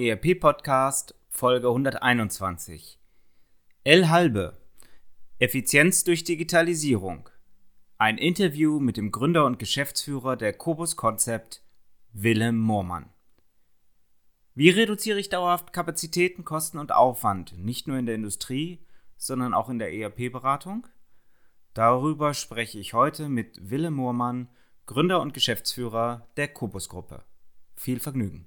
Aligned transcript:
ERP 0.00 0.38
Podcast 0.38 1.16
Folge 1.28 1.66
121. 1.66 3.00
L 3.82 4.08
Halbe. 4.08 4.56
Effizienz 5.40 6.04
durch 6.04 6.22
Digitalisierung. 6.22 7.28
Ein 7.96 8.16
Interview 8.16 8.78
mit 8.78 8.96
dem 8.96 9.10
Gründer 9.10 9.44
und 9.44 9.58
Geschäftsführer 9.58 10.36
der 10.36 10.52
Cobus 10.52 10.94
Concept, 10.94 11.64
Willem 12.12 12.60
Moormann. 12.60 13.10
Wie 14.54 14.70
reduziere 14.70 15.18
ich 15.18 15.30
dauerhaft 15.30 15.72
Kapazitäten, 15.72 16.44
Kosten 16.44 16.78
und 16.78 16.92
Aufwand, 16.92 17.58
nicht 17.58 17.88
nur 17.88 17.98
in 17.98 18.06
der 18.06 18.14
Industrie, 18.14 18.86
sondern 19.16 19.52
auch 19.52 19.68
in 19.68 19.80
der 19.80 19.92
ERP-Beratung? 19.92 20.86
Darüber 21.74 22.34
spreche 22.34 22.78
ich 22.78 22.94
heute 22.94 23.28
mit 23.28 23.68
Willem 23.68 23.94
Moormann, 23.94 24.48
Gründer 24.86 25.20
und 25.20 25.34
Geschäftsführer 25.34 26.28
der 26.36 26.46
Cobus 26.46 26.88
Gruppe. 26.88 27.24
Viel 27.74 27.98
Vergnügen. 27.98 28.46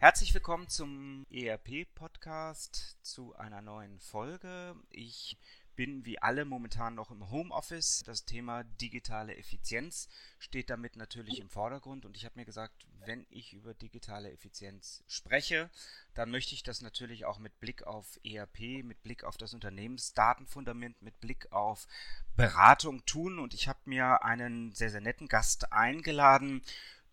Herzlich 0.00 0.32
willkommen 0.32 0.68
zum 0.68 1.26
ERP-Podcast 1.28 2.98
zu 3.02 3.34
einer 3.34 3.60
neuen 3.60 3.98
Folge. 3.98 4.76
Ich 4.90 5.36
bin 5.74 6.04
wie 6.06 6.20
alle 6.22 6.44
momentan 6.44 6.94
noch 6.94 7.10
im 7.10 7.30
Homeoffice. 7.30 8.04
Das 8.06 8.24
Thema 8.24 8.62
digitale 8.62 9.36
Effizienz 9.36 10.08
steht 10.38 10.70
damit 10.70 10.94
natürlich 10.94 11.40
im 11.40 11.50
Vordergrund 11.50 12.06
und 12.06 12.16
ich 12.16 12.24
habe 12.24 12.38
mir 12.38 12.44
gesagt, 12.44 12.86
wenn 13.06 13.26
ich 13.30 13.52
über 13.54 13.74
digitale 13.74 14.30
Effizienz 14.30 15.02
spreche, 15.08 15.68
dann 16.14 16.30
möchte 16.30 16.54
ich 16.54 16.62
das 16.62 16.80
natürlich 16.80 17.24
auch 17.24 17.40
mit 17.40 17.58
Blick 17.58 17.82
auf 17.82 18.20
ERP, 18.22 18.84
mit 18.84 19.02
Blick 19.02 19.24
auf 19.24 19.36
das 19.36 19.52
Unternehmensdatenfundament, 19.52 21.02
mit 21.02 21.18
Blick 21.20 21.50
auf 21.50 21.88
Beratung 22.36 23.04
tun 23.04 23.40
und 23.40 23.52
ich 23.52 23.66
habe 23.66 23.80
mir 23.84 24.22
einen 24.22 24.70
sehr, 24.70 24.90
sehr 24.90 25.00
netten 25.00 25.26
Gast 25.26 25.72
eingeladen, 25.72 26.62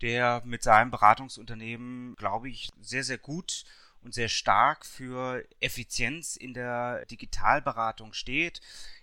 der 0.01 0.41
mit 0.45 0.63
seinem 0.63 0.91
Beratungsunternehmen, 0.91 2.15
glaube 2.15 2.49
ich, 2.49 2.69
sehr, 2.81 3.03
sehr 3.03 3.17
gut 3.17 3.63
und 4.01 4.13
sehr 4.13 4.29
stark 4.29 4.85
für 4.85 5.43
Effizienz 5.59 6.35
in 6.35 6.53
der 6.53 7.05
Digitalberatung 7.05 8.13
steht. 8.13 8.61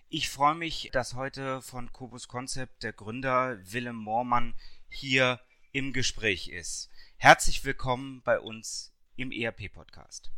Ich 0.08 0.28
freue 0.28 0.54
mich, 0.54 0.90
dass 0.92 1.14
heute 1.14 1.60
von 1.62 1.90
Cobus 1.92 2.28
Concept 2.28 2.82
der 2.82 2.92
Gründer 2.92 3.58
Willem 3.64 3.96
Moormann 3.96 4.54
hier 4.88 5.40
im 5.72 5.92
Gespräch 5.92 6.48
ist. 6.48 6.90
Herzlich 7.16 7.64
willkommen 7.64 8.20
bei 8.24 8.38
uns 8.38 8.92
im 9.16 9.32
ERP-Podcast. 9.32 10.30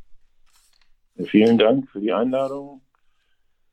Vielen 1.26 1.58
Dank 1.58 1.90
für 1.90 2.00
die 2.00 2.12
Einladung. 2.12 2.80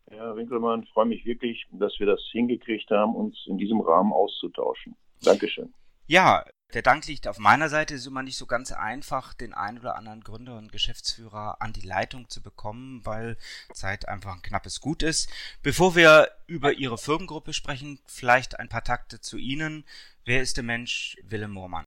Herr 0.09 0.35
Winkelmann, 0.35 0.85
freue 0.87 1.05
mich 1.05 1.25
wirklich, 1.25 1.65
dass 1.71 1.99
wir 1.99 2.07
das 2.07 2.21
hingekriegt 2.31 2.89
haben, 2.91 3.15
uns 3.15 3.37
in 3.47 3.57
diesem 3.57 3.79
Rahmen 3.79 4.11
auszutauschen. 4.11 4.95
Dankeschön. 5.23 5.73
Ja, 6.11 6.43
der 6.73 6.81
Dank 6.81 7.07
liegt 7.07 7.25
auf 7.25 7.39
meiner 7.39 7.69
Seite. 7.69 7.93
Es 7.93 8.01
ist 8.01 8.07
immer 8.07 8.21
nicht 8.21 8.35
so 8.35 8.45
ganz 8.45 8.73
einfach, 8.73 9.33
den 9.33 9.53
einen 9.53 9.79
oder 9.79 9.95
anderen 9.95 10.19
Gründer 10.19 10.57
und 10.57 10.69
Geschäftsführer 10.69 11.61
an 11.61 11.71
die 11.71 11.87
Leitung 11.87 12.27
zu 12.27 12.43
bekommen, 12.43 12.99
weil 13.05 13.37
Zeit 13.71 14.09
einfach 14.09 14.35
ein 14.35 14.41
knappes 14.41 14.81
Gut 14.81 15.03
ist. 15.03 15.31
Bevor 15.63 15.95
wir 15.95 16.27
über 16.47 16.73
Ihre 16.73 16.97
Firmengruppe 16.97 17.53
sprechen, 17.53 17.97
vielleicht 18.05 18.59
ein 18.59 18.67
paar 18.67 18.83
Takte 18.83 19.21
zu 19.21 19.37
Ihnen. 19.37 19.85
Wer 20.25 20.41
ist 20.41 20.57
der 20.57 20.65
Mensch 20.65 21.15
Willem 21.23 21.51
Moormann? 21.51 21.85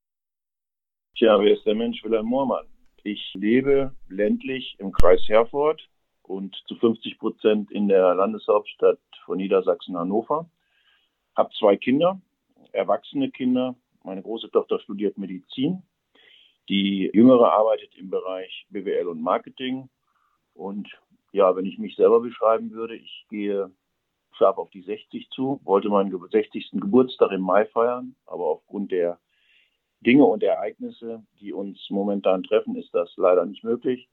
Tja, 1.19 1.39
wer 1.39 1.53
ist 1.53 1.67
der 1.67 1.75
Mensch 1.75 2.03
Willem 2.03 2.25
Moormann? 2.25 2.65
Ich 3.03 3.21
lebe 3.35 3.95
ländlich 4.09 4.75
im 4.79 4.91
Kreis 4.93 5.21
Herford 5.29 5.87
und 6.23 6.57
zu 6.67 6.77
50 6.77 7.19
Prozent 7.19 7.71
in 7.71 7.89
der 7.89 8.15
Landeshauptstadt 8.15 9.01
von 9.27 9.37
Niedersachsen 9.37 9.99
Hannover. 9.99 10.49
Habe 11.37 11.51
zwei 11.59 11.77
Kinder, 11.77 12.23
erwachsene 12.73 13.31
Kinder, 13.31 13.75
meine 14.05 14.23
große 14.23 14.51
Tochter 14.51 14.79
studiert 14.79 15.19
Medizin. 15.19 15.83
Die 16.69 17.11
jüngere 17.13 17.53
arbeitet 17.53 17.95
im 17.97 18.11
Bereich 18.11 18.67
BWL 18.71 19.09
und 19.09 19.21
Marketing. 19.21 19.89
Und 20.55 20.89
ja, 21.33 21.57
wenn 21.57 21.67
ich 21.67 21.79
mich 21.79 21.97
selber 21.97 22.21
beschreiben 22.21 22.71
würde, 22.71 22.97
ich 22.97 23.27
gehe 23.29 23.71
scharf 24.33 24.59
auf 24.59 24.71
die 24.71 24.83
60 24.83 25.29
zu, 25.31 25.61
wollte 25.65 25.89
meinen 25.89 26.11
60. 26.11 26.71
Geburtstag 26.73 27.33
im 27.33 27.43
Mai 27.43 27.67
feiern, 27.67 28.17
aber 28.27 28.47
aufgrund 28.47 28.93
der 28.93 29.19
Dinge 30.01 30.25
und 30.25 30.43
Ereignisse, 30.43 31.25
die 31.41 31.53
uns 31.53 31.79
momentan 31.89 32.43
treffen, 32.43 32.77
ist 32.77 32.93
das 32.95 33.13
leider 33.17 33.47
nicht 33.47 33.65
möglich. 33.65 34.09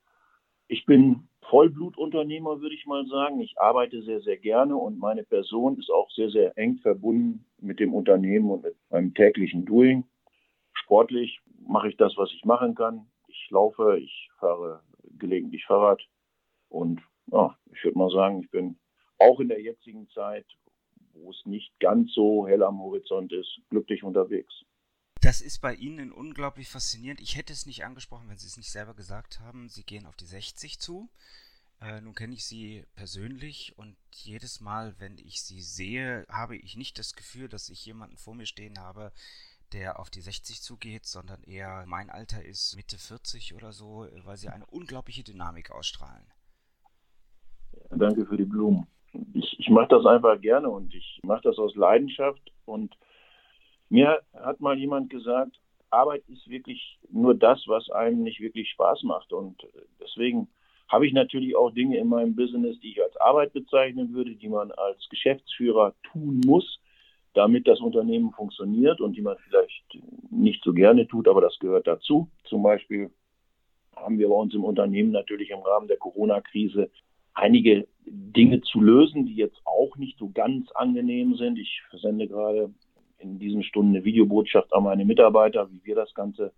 Ich 0.68 0.85
bin 0.85 1.28
Vollblutunternehmer, 1.50 2.62
würde 2.62 2.75
ich 2.75 2.85
mal 2.85 3.06
sagen. 3.07 3.40
Ich 3.41 3.59
arbeite 3.59 4.02
sehr, 4.03 4.22
sehr 4.22 4.38
gerne 4.38 4.75
und 4.75 5.00
meine 5.00 5.24
Person 5.24 5.78
ist 5.78 5.90
auch 5.90 6.09
sehr, 6.12 6.29
sehr 6.29 6.57
eng 6.57 6.78
verbunden 6.78 7.46
mit 7.59 7.79
dem 7.79 7.94
Unternehmen 7.94 8.50
und 8.52 8.63
mit 8.63 8.75
meinem 8.90 9.13
täglichen 9.13 9.66
Doing. 9.66 10.06
Sportlich 10.74 11.40
mache 11.68 11.90
ich 11.90 11.97
das, 11.97 12.13
was 12.18 12.31
ich 12.31 12.46
machen 12.46 12.75
kann. 12.75 13.07
Ich 13.28 13.50
laufe, 13.50 13.97
ich 13.97 14.29
fahre 14.40 14.81
gelegentlich 15.18 15.66
Fahrrad 15.66 16.02
und 16.69 17.02
ja, 17.31 17.56
ich 17.73 17.84
würde 17.84 17.97
mal 17.97 18.12
sagen, 18.12 18.41
ich 18.41 18.50
bin 18.50 18.78
auch 19.19 19.40
in 19.40 19.50
der 19.50 19.62
jetzigen 19.62 20.09
Zeit, 20.09 20.46
wo 21.13 21.29
es 21.31 21.46
nicht 21.46 21.72
ganz 21.79 22.13
so 22.13 22.47
hell 22.47 22.63
am 22.63 22.79
Horizont 22.81 23.31
ist, 23.31 23.59
glücklich 23.69 24.03
unterwegs. 24.03 24.63
Das 25.22 25.40
ist 25.40 25.62
bei 25.62 25.76
Ihnen 25.76 26.12
unglaublich 26.12 26.68
faszinierend. 26.68 27.22
Ich 27.22 27.38
hätte 27.38 27.54
es 27.54 27.68
nicht 27.68 27.86
angesprochen, 27.86 28.28
wenn 28.28 28.40
Sie 28.40 28.48
es 28.48 28.58
nicht 28.58 28.72
selber 28.72 28.96
gesagt 28.96 29.40
haben. 29.40 29.70
Sie 29.70 29.84
gehen 29.84 30.08
auf 30.08 30.16
die 30.16 30.26
60 30.26 30.80
zu. 30.80 31.09
Äh, 31.80 32.02
nun 32.02 32.16
kenne 32.16 32.34
ich 32.34 32.44
Sie 32.44 32.84
persönlich 32.96 33.78
und 33.78 33.96
jedes 34.12 34.62
Mal, 34.62 34.96
wenn 34.98 35.20
ich 35.20 35.44
Sie 35.44 35.62
sehe, 35.62 36.26
habe 36.28 36.58
ich 36.58 36.76
nicht 36.76 36.98
das 36.98 37.16
Gefühl, 37.16 37.50
dass 37.50 37.70
ich 37.70 37.86
jemanden 37.86 38.18
vor 38.18 38.34
mir 38.34 38.48
stehen 38.48 38.80
habe, 38.80 39.12
der 39.74 40.00
auf 40.00 40.09
die 40.09 40.22
60 40.22 40.62
zugeht, 40.62 41.06
sondern 41.06 41.44
eher 41.44 41.86
mein 41.86 42.09
Alter 42.09 42.44
ist 42.44 42.76
Mitte 42.76 42.98
40 42.98 43.53
oder 43.53 43.74
so, 43.74 44.08
weil 44.26 44.38
Sie 44.38 44.50
eine 44.50 44.66
unglaubliche 44.66 45.24
Dynamik 45.24 45.70
ausstrahlen. 45.70 46.26
Danke 47.92 48.26
für 48.26 48.38
die 48.38 48.46
Blumen. 48.46 48.88
Ich, 49.34 49.59
ich 49.59 49.70
mache 49.70 49.90
das 49.90 50.06
einfach 50.06 50.42
gerne 50.42 50.70
und 50.70 50.94
ich 50.96 51.20
mache 51.24 51.42
das 51.44 51.58
aus 51.58 51.76
Leidenschaft 51.76 52.52
und 52.66 52.96
mir 53.91 54.22
hat 54.34 54.62
mal 54.62 54.78
jemand 54.78 55.09
gesagt, 55.09 55.59
Arbeit 55.90 56.24
ist 56.29 56.50
wirklich 56.50 56.97
nur 57.12 57.35
das, 57.35 57.62
was 57.68 57.90
einem 57.90 58.24
nicht 58.24 58.40
wirklich 58.40 58.69
Spaß 58.69 59.03
macht. 59.03 59.34
Und 59.34 59.68
deswegen 60.00 60.47
habe 60.88 61.06
ich 61.06 61.13
natürlich 61.13 61.56
auch 61.56 61.72
Dinge 61.72 61.97
in 61.97 62.07
meinem 62.07 62.35
Business, 62.35 62.79
die 62.79 62.91
ich 62.91 63.03
als 63.03 63.16
Arbeit 63.18 63.52
bezeichnen 63.52 64.13
würde, 64.13 64.35
die 64.35 64.47
man 64.47 64.72
als 64.72 65.07
Geschäftsführer 65.09 65.93
tun 66.03 66.41
muss, 66.46 66.79
damit 67.34 67.67
das 67.67 67.82
Unternehmen 67.82 68.32
funktioniert 68.32 69.02
und 69.02 69.17
die 69.17 69.22
man 69.22 69.38
vielleicht 69.47 69.84
nicht 70.29 70.64
so 70.64 70.73
gerne 70.73 71.08
tut, 71.08 71.28
aber 71.28 71.41
das 71.41 71.59
gehört 71.59 71.87
dazu. 71.87 72.29
Zum 72.46 72.64
Beispiel 72.64 73.11
haben 73.96 74.17
wir 74.17 74.29
bei 74.29 74.35
uns 74.35 74.53
im 74.53 74.64
Unternehmen 74.64 75.11
natürlich 75.11 75.49
im 75.49 75.59
Rahmen 75.59 75.87
der 75.87 75.97
Corona-Krise 75.97 76.90
einige 77.34 77.87
Dinge 78.05 78.61
zu 78.61 78.82
lösen, 78.82 79.26
die 79.26 79.35
jetzt 79.35 79.61
auch 79.66 79.96
nicht 79.97 80.17
so 80.17 80.29
ganz 80.29 80.72
angenehm 80.72 81.35
sind. 81.35 81.58
Ich 81.58 81.82
versende 81.90 82.28
gerade 82.28 82.73
in 83.22 83.40
diesen 83.40 83.64
Stunden 83.64 83.96
eine 83.96 84.03
Videobotschaft 84.03 84.73
an 84.73 84.84
meine 84.84 85.06
Mitarbeiter, 85.06 85.70
wie 85.72 85.84
wir 85.84 85.96
das 85.96 86.14
Ganze 86.14 86.53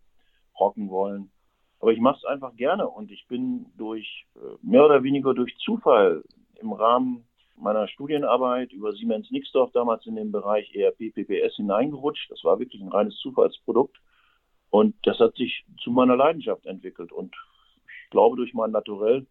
rocken 0.60 0.90
wollen. 0.90 1.32
Aber 1.80 1.92
ich 1.92 2.00
mache 2.00 2.18
es 2.18 2.26
einfach 2.26 2.56
gerne 2.56 2.88
und 2.88 3.12
ich 3.12 3.28
bin 3.28 3.66
durch 3.78 4.26
äh, 4.36 4.40
mehr 4.62 4.86
oder 4.86 5.04
weniger 5.04 5.34
durch 5.34 5.56
Zufall 5.58 6.24
im 6.60 6.72
Rahmen 6.72 7.26
meiner 7.58 7.88
Studienarbeit 7.88 8.72
über 8.72 8.94
Siemens 8.94 9.30
Nixdorf 9.32 9.72
damals 9.74 10.06
in 10.06 10.16
den 10.16 10.32
Bereich 10.32 10.74
ERP 10.74 11.14
PPS 11.14 11.56
hineingerutscht. 11.58 12.32
Das 12.32 12.44
war 12.44 12.60
wirklich 12.60 12.82
ein 12.82 12.90
reines 12.90 13.18
Zufallsprodukt 13.18 13.98
und 14.70 14.96
das 15.04 15.20
hat 15.20 15.36
sich 15.36 15.66
zu 15.84 15.92
meiner 15.92 16.16
Leidenschaft 16.16 16.66
entwickelt 16.66 17.12
und 17.12 17.36
ich 17.86 18.10
glaube 18.10 18.38
durch 18.38 18.54
mein 18.54 18.72
Naturell 18.72 19.28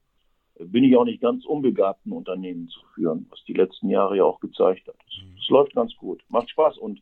bin 0.59 0.85
ich 0.85 0.97
auch 0.97 1.05
nicht 1.05 1.21
ganz 1.21 1.45
unbegabt, 1.45 2.05
ein 2.07 2.13
Unternehmen 2.13 2.69
zu 2.69 2.81
führen, 2.95 3.27
was 3.31 3.43
die 3.45 3.55
letzten 3.55 3.89
Jahre 3.89 4.19
ja 4.19 4.25
auch 4.25 4.41
gezeigt 4.41 4.87
hat. 4.89 4.97
Mhm. 4.97 5.37
Es 5.41 5.49
läuft 5.49 5.75
ganz 5.75 5.97
gut, 5.97 6.23
macht 6.29 6.51
Spaß 6.51 6.79
und 6.79 7.01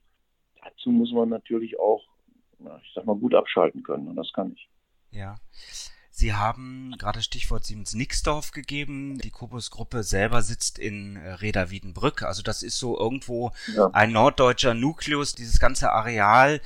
dazu 0.62 0.90
muss 0.90 1.12
man 1.12 1.28
natürlich 1.28 1.78
auch, 1.78 2.02
ich 2.58 2.92
sag 2.94 3.06
mal, 3.06 3.16
gut 3.16 3.34
abschalten 3.34 3.82
können 3.82 4.08
und 4.08 4.16
das 4.16 4.32
kann 4.32 4.52
ich. 4.52 4.68
Ja. 5.10 5.36
Sie 6.10 6.34
haben 6.34 6.96
gerade 6.98 7.22
Stichwort 7.22 7.64
Siemens 7.64 7.94
Nixdorf 7.94 8.50
gegeben. 8.50 9.18
Die 9.18 9.30
Kubus-Gruppe 9.30 10.02
selber 10.02 10.42
sitzt 10.42 10.78
in 10.78 11.16
äh, 11.16 11.30
Reda 11.34 11.70
Wiedenbrück. 11.70 12.22
Also 12.24 12.42
das 12.42 12.62
ist 12.62 12.78
so 12.78 12.98
irgendwo 12.98 13.52
ja. 13.74 13.88
ein 13.92 14.12
norddeutscher 14.12 14.74
Nukleus, 14.74 15.34
dieses 15.34 15.58
ganze 15.60 15.92
Areal. 15.92 16.60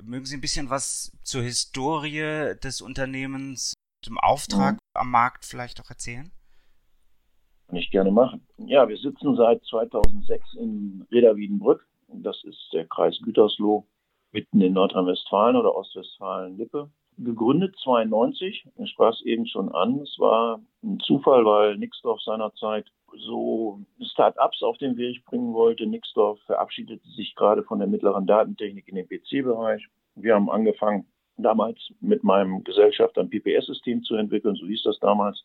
Mögen 0.00 0.26
Sie 0.26 0.36
ein 0.36 0.40
bisschen 0.40 0.70
was 0.70 1.10
zur 1.24 1.42
Historie 1.42 2.54
des 2.62 2.80
Unternehmens, 2.80 3.74
dem 4.06 4.16
Auftrag 4.18 4.74
mhm. 4.74 4.78
am 4.94 5.10
Markt 5.10 5.44
vielleicht 5.44 5.80
auch 5.80 5.90
erzählen? 5.90 6.30
Kann 7.66 7.76
ich 7.76 7.90
gerne 7.90 8.12
machen. 8.12 8.46
Ja, 8.58 8.88
wir 8.88 8.96
sitzen 8.96 9.34
seit 9.34 9.64
2006 9.64 10.54
in 10.54 11.06
Reda 11.10 11.34
Wiedenbrück. 11.34 11.84
Das 12.12 12.42
ist 12.44 12.70
der 12.72 12.86
Kreis 12.86 13.18
Gütersloh 13.22 13.86
mitten 14.32 14.60
in 14.60 14.74
Nordrhein-Westfalen 14.74 15.56
oder 15.56 15.74
Ostwestfalen-Lippe 15.74 16.90
gegründet 17.18 17.76
92. 17.82 18.66
Ich 18.76 18.90
sprach 18.90 19.12
es 19.12 19.22
eben 19.22 19.46
schon 19.46 19.70
an. 19.70 20.00
Es 20.00 20.18
war 20.18 20.60
ein 20.82 20.98
Zufall, 21.00 21.44
weil 21.44 21.76
Nixdorf 21.76 22.20
seinerzeit 22.22 22.86
so 23.26 23.80
Start-ups 24.00 24.62
auf 24.62 24.78
den 24.78 24.96
Weg 24.96 25.24
bringen 25.26 25.52
wollte. 25.52 25.86
Nixdorf 25.86 26.40
verabschiedete 26.46 27.06
sich 27.08 27.34
gerade 27.34 27.62
von 27.62 27.78
der 27.78 27.88
mittleren 27.88 28.26
Datentechnik 28.26 28.88
in 28.88 28.94
den 28.94 29.08
PC-Bereich. 29.08 29.86
Wir 30.14 30.34
haben 30.34 30.50
angefangen, 30.50 31.06
damals 31.36 31.78
mit 32.00 32.22
meinem 32.22 32.62
Gesellschafter 32.64 33.22
ein 33.22 33.30
PPS-System 33.30 34.02
zu 34.02 34.14
entwickeln. 34.14 34.54
So 34.56 34.66
hieß 34.66 34.82
das 34.82 34.98
damals. 34.98 35.44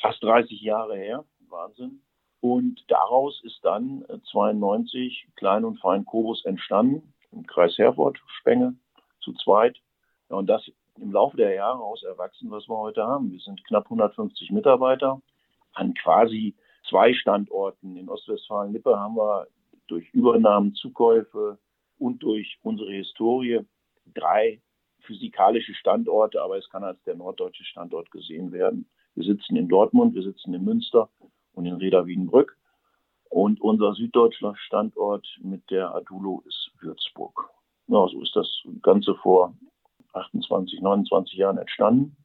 Fast 0.00 0.22
30 0.22 0.60
Jahre 0.60 0.96
her. 0.96 1.24
Wahnsinn. 1.48 2.02
Und 2.40 2.84
daraus 2.88 3.40
ist 3.44 3.64
dann 3.64 4.04
92 4.30 5.28
Klein 5.36 5.64
und 5.64 5.80
Fein 5.80 6.04
Kobus 6.04 6.44
entstanden. 6.44 7.14
Im 7.32 7.46
Kreis 7.46 7.76
Herford, 7.78 8.18
Spenge, 8.38 8.76
zu 9.20 9.32
zweit. 9.34 9.76
Ja, 10.30 10.36
und 10.36 10.46
das 10.46 10.70
im 11.00 11.12
Laufe 11.12 11.36
der 11.36 11.54
Jahre 11.54 11.82
aus 11.82 12.02
erwachsen, 12.02 12.50
was 12.50 12.68
wir 12.68 12.76
heute 12.76 13.06
haben. 13.06 13.30
Wir 13.30 13.40
sind 13.40 13.64
knapp 13.64 13.84
150 13.84 14.50
Mitarbeiter 14.50 15.20
an 15.74 15.94
quasi 15.94 16.54
zwei 16.88 17.12
Standorten. 17.14 17.96
In 17.96 18.08
Ostwestfalen-Lippe 18.08 18.98
haben 18.98 19.16
wir 19.16 19.46
durch 19.88 20.08
Übernahmen, 20.10 20.74
Zukäufe 20.74 21.58
und 21.98 22.22
durch 22.22 22.58
unsere 22.62 22.92
Historie 22.92 23.60
drei 24.14 24.60
physikalische 25.00 25.74
Standorte, 25.74 26.42
aber 26.42 26.56
es 26.58 26.68
kann 26.70 26.84
als 26.84 27.02
der 27.04 27.14
norddeutsche 27.14 27.64
Standort 27.64 28.10
gesehen 28.10 28.52
werden. 28.52 28.88
Wir 29.14 29.24
sitzen 29.24 29.56
in 29.56 29.68
Dortmund, 29.68 30.14
wir 30.14 30.22
sitzen 30.22 30.52
in 30.54 30.64
Münster 30.64 31.08
und 31.56 31.66
in 31.66 31.74
Reda 31.74 32.06
Wiedenbrück. 32.06 32.56
Und 33.28 33.60
unser 33.60 33.94
süddeutscher 33.94 34.54
Standort 34.56 35.26
mit 35.42 35.68
der 35.70 35.94
Adulo 35.94 36.42
ist 36.46 36.70
Würzburg. 36.80 37.50
Ja, 37.88 38.06
so 38.08 38.22
ist 38.22 38.36
das 38.36 38.48
Ganze 38.82 39.14
vor 39.16 39.54
28, 40.12 40.80
29 40.80 41.34
Jahren 41.34 41.58
entstanden. 41.58 42.16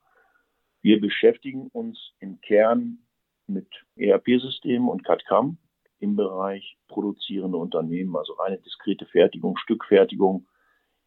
Wir 0.81 0.99
beschäftigen 0.99 1.67
uns 1.67 2.13
im 2.19 2.39
Kern 2.41 2.99
mit 3.47 3.67
ERP-Systemen 3.95 4.87
und 4.87 5.03
CAD-CAM 5.03 5.57
im 5.99 6.15
Bereich 6.15 6.77
produzierende 6.87 7.57
Unternehmen, 7.57 8.15
also 8.15 8.33
reine 8.33 8.57
diskrete 8.57 9.05
Fertigung, 9.05 9.57
Stückfertigung 9.57 10.47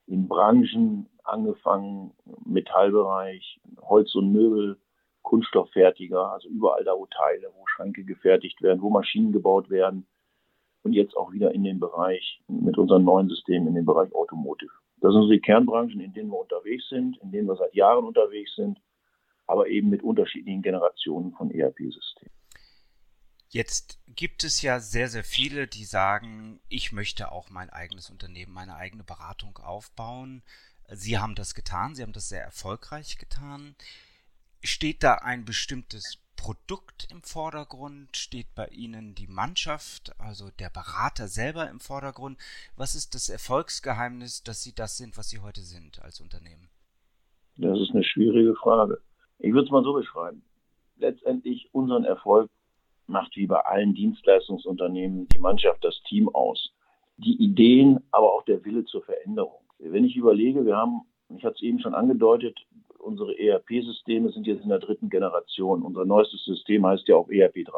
in 0.07 0.29
Branchen, 0.29 1.09
angefangen 1.25 2.13
Metallbereich, 2.45 3.61
Holz 3.81 4.15
und 4.15 4.33
Möbel, 4.33 4.79
Kunststofffertiger, 5.25 6.33
also 6.33 6.49
überall 6.49 6.85
da, 6.85 6.93
wo 6.93 7.07
Teile, 7.07 7.51
wo 7.57 7.67
Schränke 7.67 8.05
gefertigt 8.05 8.63
werden, 8.63 8.81
wo 8.83 8.91
Maschinen 8.91 9.33
gebaut 9.33 9.71
werden 9.71 10.07
und 10.85 10.93
jetzt 10.93 11.17
auch 11.17 11.33
wieder 11.33 11.53
in 11.53 11.65
den 11.65 11.81
Bereich 11.81 12.41
mit 12.47 12.79
unseren 12.79 13.05
neuen 13.05 13.29
Systemen 13.29 13.69
in 13.69 13.75
den 13.75 13.87
Bereich 13.87 14.15
Automotive. 14.15 14.71
Das 15.01 15.13
sind 15.13 15.23
so 15.23 15.31
die 15.31 15.41
Kernbranchen, 15.41 16.01
in 16.01 16.13
denen 16.13 16.31
wir 16.31 16.39
unterwegs 16.39 16.89
sind, 16.89 17.17
in 17.19 17.33
denen 17.33 17.49
wir 17.49 17.57
seit 17.57 17.75
Jahren 17.75 18.05
unterwegs 18.05 18.55
sind, 18.55 18.79
aber 19.47 19.67
eben 19.67 19.91
mit 19.91 20.03
unterschiedlichen 20.03 20.63
Generationen 20.63 21.33
von 21.33 21.51
ERP-Systemen. 21.51 22.33
Jetzt 23.49 24.01
gibt 24.09 24.45
es 24.45 24.63
ja 24.63 24.81
sehr, 24.81 25.09
sehr 25.09 25.25
viele, 25.25 25.67
die 25.67 25.85
sagen, 25.85 26.61
ich 26.69 26.93
möchte 26.93 27.33
auch 27.33 27.51
mein 27.51 27.71
eigenes 27.71 28.11
Unternehmen, 28.11 28.53
meine 28.53 28.75
eigene 28.75 29.05
Beratung 29.05 29.59
aufbauen. 29.59 30.43
Sie 30.89 31.19
haben 31.19 31.35
das 31.35 31.55
getan, 31.55 31.95
Sie 31.95 32.03
haben 32.03 32.13
das 32.13 32.29
sehr 32.29 32.43
erfolgreich 32.43 33.17
getan. 33.17 33.77
Steht 34.67 35.03
da 35.03 35.17
ein 35.17 35.45
bestimmtes 35.45 36.23
Produkt 36.37 37.07
im 37.11 37.21
Vordergrund? 37.21 38.17
Steht 38.17 38.47
bei 38.55 38.67
Ihnen 38.69 39.15
die 39.15 39.27
Mannschaft, 39.27 40.13
also 40.19 40.47
der 40.59 40.71
Berater 40.71 41.29
selber 41.29 41.69
im 41.69 41.81
Vordergrund? 41.81 42.39
Was 42.75 42.95
ist 42.95 43.15
das 43.15 43.29
Erfolgsgeheimnis, 43.29 44.43
dass 44.43 44.63
Sie 44.63 44.75
das 44.75 44.97
sind, 44.97 45.19
was 45.19 45.29
Sie 45.29 45.41
heute 45.41 45.61
sind 45.61 46.01
als 46.01 46.23
Unternehmen? 46.23 46.71
Das 47.59 47.79
ist 47.79 47.91
eine 47.91 48.05
schwierige 48.05 48.55
Frage. 48.55 49.03
Ich 49.39 49.53
würde 49.53 49.67
es 49.67 49.71
mal 49.71 49.85
so 49.85 49.93
beschreiben. 49.93 50.43
Letztendlich 50.97 51.69
unseren 51.73 52.05
Erfolg 52.05 52.51
macht 53.07 53.37
wie 53.37 53.47
bei 53.47 53.61
allen 53.61 53.95
Dienstleistungsunternehmen 53.95 55.29
die 55.29 55.39
Mannschaft, 55.41 55.85
das 55.85 56.01
Team 56.09 56.31
aus. 56.31 56.73
Die 57.19 57.37
Ideen, 57.37 58.03
aber 58.13 58.33
auch 58.33 58.47
der 58.47 58.65
Wille 58.65 58.87
zur 58.87 59.05
Veränderung. 59.05 59.61
Wenn 59.79 60.07
ich 60.07 60.17
überlege, 60.17 60.65
wir 60.65 60.79
haben, 60.79 61.03
ich 61.37 61.45
hatte 61.45 61.57
es 61.57 61.63
eben 61.63 61.81
schon 61.81 61.95
angedeutet, 61.95 62.59
unsere 63.05 63.39
ERP-Systeme 63.39 64.31
sind 64.31 64.47
jetzt 64.47 64.63
in 64.63 64.71
der 64.71 64.79
dritten 64.79 65.11
Generation. 65.11 65.83
Unser 65.83 66.05
neuestes 66.05 66.45
System 66.45 66.87
heißt 66.87 67.07
ja 67.09 67.17
auch 67.17 67.29
ERP 67.29 67.65
3. 67.65 67.73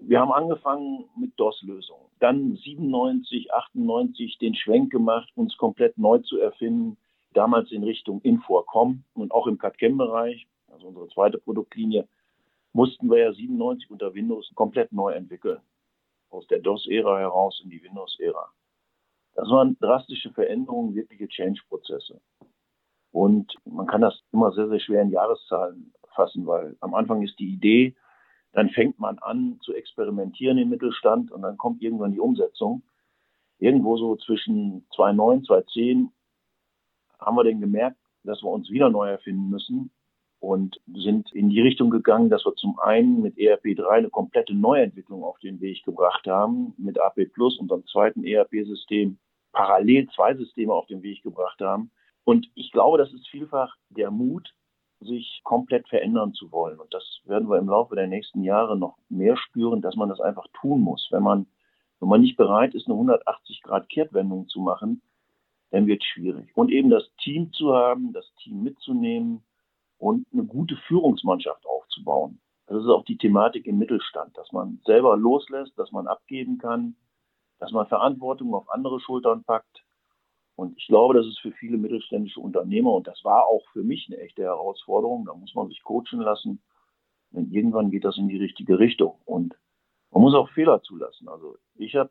Wir 0.00 0.20
haben 0.20 0.32
angefangen 0.32 1.06
mit 1.18 1.32
DOS-Lösungen, 1.38 2.06
dann 2.20 2.54
97, 2.56 3.52
98 3.52 4.38
den 4.38 4.54
Schwenk 4.54 4.92
gemacht, 4.92 5.28
uns 5.34 5.56
komplett 5.56 5.98
neu 5.98 6.18
zu 6.18 6.38
erfinden, 6.38 6.96
damals 7.34 7.72
in 7.72 7.82
Richtung 7.82 8.20
Infor.com 8.22 9.02
und 9.14 9.32
auch 9.32 9.48
im 9.48 9.58
CAD-CAM-Bereich, 9.58 10.46
also 10.68 10.86
unsere 10.86 11.08
zweite 11.08 11.38
Produktlinie, 11.38 12.06
mussten 12.72 13.10
wir 13.10 13.18
ja 13.18 13.32
97 13.32 13.90
unter 13.90 14.14
Windows 14.14 14.50
komplett 14.54 14.92
neu 14.92 15.12
entwickeln. 15.12 15.60
Aus 16.30 16.46
der 16.46 16.60
DOS-Ära 16.60 17.18
heraus 17.18 17.60
in 17.64 17.70
die 17.70 17.82
Windows-Ära. 17.82 18.52
Das 19.34 19.48
waren 19.50 19.76
drastische 19.80 20.32
Veränderungen, 20.32 20.94
wirkliche 20.94 21.28
Change-Prozesse. 21.28 22.20
Und 23.28 23.58
man 23.66 23.86
kann 23.86 24.00
das 24.00 24.18
immer 24.32 24.52
sehr, 24.52 24.68
sehr 24.70 24.80
schwer 24.80 25.02
in 25.02 25.10
Jahreszahlen 25.10 25.92
fassen, 26.14 26.46
weil 26.46 26.78
am 26.80 26.94
Anfang 26.94 27.22
ist 27.22 27.38
die 27.38 27.52
Idee, 27.52 27.94
dann 28.52 28.70
fängt 28.70 28.98
man 28.98 29.18
an 29.18 29.58
zu 29.60 29.74
experimentieren 29.74 30.56
im 30.56 30.70
Mittelstand 30.70 31.30
und 31.30 31.42
dann 31.42 31.58
kommt 31.58 31.82
irgendwann 31.82 32.12
die 32.12 32.20
Umsetzung. 32.20 32.82
Irgendwo 33.58 33.98
so 33.98 34.16
zwischen 34.16 34.86
2009, 34.96 35.44
2010 35.44 36.10
haben 37.20 37.36
wir 37.36 37.44
dann 37.44 37.60
gemerkt, 37.60 37.98
dass 38.24 38.42
wir 38.42 38.48
uns 38.48 38.70
wieder 38.70 38.88
neu 38.88 39.10
erfinden 39.10 39.50
müssen 39.50 39.90
und 40.40 40.80
sind 40.94 41.30
in 41.32 41.50
die 41.50 41.60
Richtung 41.60 41.90
gegangen, 41.90 42.30
dass 42.30 42.46
wir 42.46 42.54
zum 42.54 42.78
einen 42.78 43.20
mit 43.20 43.36
ERP3 43.36 43.88
eine 43.88 44.08
komplette 44.08 44.54
Neuentwicklung 44.54 45.22
auf 45.22 45.38
den 45.40 45.60
Weg 45.60 45.84
gebracht 45.84 46.26
haben, 46.26 46.72
mit 46.78 46.98
AP 46.98 47.26
Plus, 47.34 47.58
unserem 47.58 47.84
zweiten 47.88 48.24
ERP-System, 48.24 49.18
parallel 49.52 50.08
zwei 50.14 50.34
Systeme 50.34 50.72
auf 50.72 50.86
den 50.86 51.02
Weg 51.02 51.22
gebracht 51.22 51.60
haben, 51.60 51.90
und 52.28 52.46
ich 52.54 52.72
glaube, 52.72 52.98
das 52.98 53.10
ist 53.14 53.26
vielfach 53.28 53.74
der 53.88 54.10
Mut, 54.10 54.54
sich 55.00 55.40
komplett 55.44 55.88
verändern 55.88 56.34
zu 56.34 56.52
wollen. 56.52 56.78
Und 56.78 56.92
das 56.92 57.22
werden 57.24 57.48
wir 57.48 57.56
im 57.56 57.70
Laufe 57.70 57.96
der 57.96 58.06
nächsten 58.06 58.42
Jahre 58.42 58.76
noch 58.76 58.98
mehr 59.08 59.38
spüren, 59.38 59.80
dass 59.80 59.96
man 59.96 60.10
das 60.10 60.20
einfach 60.20 60.46
tun 60.60 60.82
muss. 60.82 61.08
Wenn 61.10 61.22
man, 61.22 61.46
wenn 62.00 62.10
man 62.10 62.20
nicht 62.20 62.36
bereit 62.36 62.74
ist, 62.74 62.86
eine 62.86 62.96
180 62.96 63.62
Grad 63.62 63.88
Kehrtwendung 63.88 64.46
zu 64.46 64.60
machen, 64.60 65.00
dann 65.70 65.86
wird 65.86 66.02
es 66.02 66.06
schwierig. 66.06 66.54
Und 66.54 66.70
eben 66.70 66.90
das 66.90 67.10
Team 67.16 67.50
zu 67.54 67.72
haben, 67.74 68.12
das 68.12 68.26
Team 68.42 68.62
mitzunehmen 68.62 69.42
und 69.96 70.26
eine 70.30 70.44
gute 70.44 70.76
Führungsmannschaft 70.86 71.64
aufzubauen. 71.64 72.42
Das 72.66 72.82
ist 72.82 72.90
auch 72.90 73.06
die 73.06 73.16
Thematik 73.16 73.64
im 73.64 73.78
Mittelstand, 73.78 74.36
dass 74.36 74.52
man 74.52 74.82
selber 74.84 75.16
loslässt, 75.16 75.78
dass 75.78 75.92
man 75.92 76.06
abgeben 76.06 76.58
kann, 76.58 76.94
dass 77.58 77.72
man 77.72 77.86
Verantwortung 77.86 78.52
auf 78.52 78.68
andere 78.68 79.00
Schultern 79.00 79.44
packt 79.44 79.82
und 80.58 80.76
ich 80.76 80.88
glaube, 80.88 81.14
das 81.14 81.24
ist 81.24 81.38
für 81.38 81.52
viele 81.52 81.78
mittelständische 81.78 82.40
Unternehmer, 82.40 82.92
und 82.92 83.06
das 83.06 83.22
war 83.22 83.46
auch 83.46 83.62
für 83.72 83.84
mich 83.84 84.08
eine 84.08 84.20
echte 84.20 84.42
Herausforderung, 84.42 85.24
da 85.24 85.32
muss 85.32 85.54
man 85.54 85.68
sich 85.68 85.84
coachen 85.84 86.18
lassen, 86.18 86.60
denn 87.30 87.52
irgendwann 87.52 87.92
geht 87.92 88.04
das 88.04 88.18
in 88.18 88.26
die 88.26 88.38
richtige 88.38 88.80
Richtung. 88.80 89.20
Und 89.24 89.54
man 90.10 90.22
muss 90.22 90.34
auch 90.34 90.50
Fehler 90.50 90.82
zulassen. 90.82 91.28
Also 91.28 91.58
ich 91.76 91.94
habe 91.94 92.10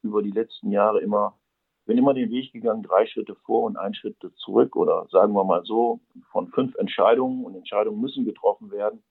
über 0.00 0.22
die 0.22 0.30
letzten 0.30 0.70
Jahre 0.70 1.02
immer, 1.02 1.38
bin 1.84 1.98
immer 1.98 2.14
den 2.14 2.30
Weg 2.30 2.54
gegangen, 2.54 2.82
drei 2.82 3.04
Schritte 3.04 3.34
vor 3.44 3.64
und 3.64 3.76
ein 3.76 3.92
Schritt 3.92 4.16
zurück 4.36 4.76
oder 4.76 5.06
sagen 5.10 5.34
wir 5.34 5.44
mal 5.44 5.62
so, 5.66 6.00
von 6.32 6.48
fünf 6.48 6.74
Entscheidungen 6.76 7.44
und 7.44 7.54
Entscheidungen 7.54 8.00
müssen 8.00 8.24
getroffen 8.24 8.70
werden, 8.70 9.02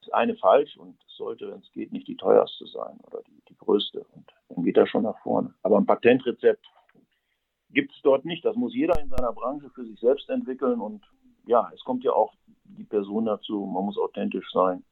ist 0.00 0.14
eine 0.14 0.36
falsch 0.36 0.78
und 0.78 0.96
sollte, 1.06 1.50
wenn 1.50 1.60
es 1.60 1.70
geht, 1.72 1.92
nicht 1.92 2.08
die 2.08 2.16
teuerste 2.16 2.64
sein 2.66 2.98
oder 3.02 3.20
die, 3.24 3.42
die 3.50 3.58
größte. 3.58 4.06
Und 4.14 4.32
dann 4.48 4.64
geht 4.64 4.78
er 4.78 4.86
schon 4.86 5.02
nach 5.02 5.18
vorne. 5.18 5.52
Aber 5.62 5.76
ein 5.76 5.84
Patentrezept 5.84 6.66
gibt 7.72 7.94
es 7.94 8.02
dort 8.02 8.24
nicht. 8.24 8.44
Das 8.44 8.56
muss 8.56 8.74
jeder 8.74 9.00
in 9.00 9.08
seiner 9.08 9.32
Branche 9.32 9.70
für 9.70 9.84
sich 9.84 9.98
selbst 10.00 10.28
entwickeln. 10.28 10.80
Und 10.80 11.04
ja, 11.46 11.70
es 11.74 11.82
kommt 11.84 12.04
ja 12.04 12.12
auch 12.12 12.34
die 12.64 12.84
Person 12.84 13.26
dazu, 13.26 13.66
man 13.66 13.84
muss 13.84 13.98
authentisch 13.98 14.50
sein. 14.52 14.84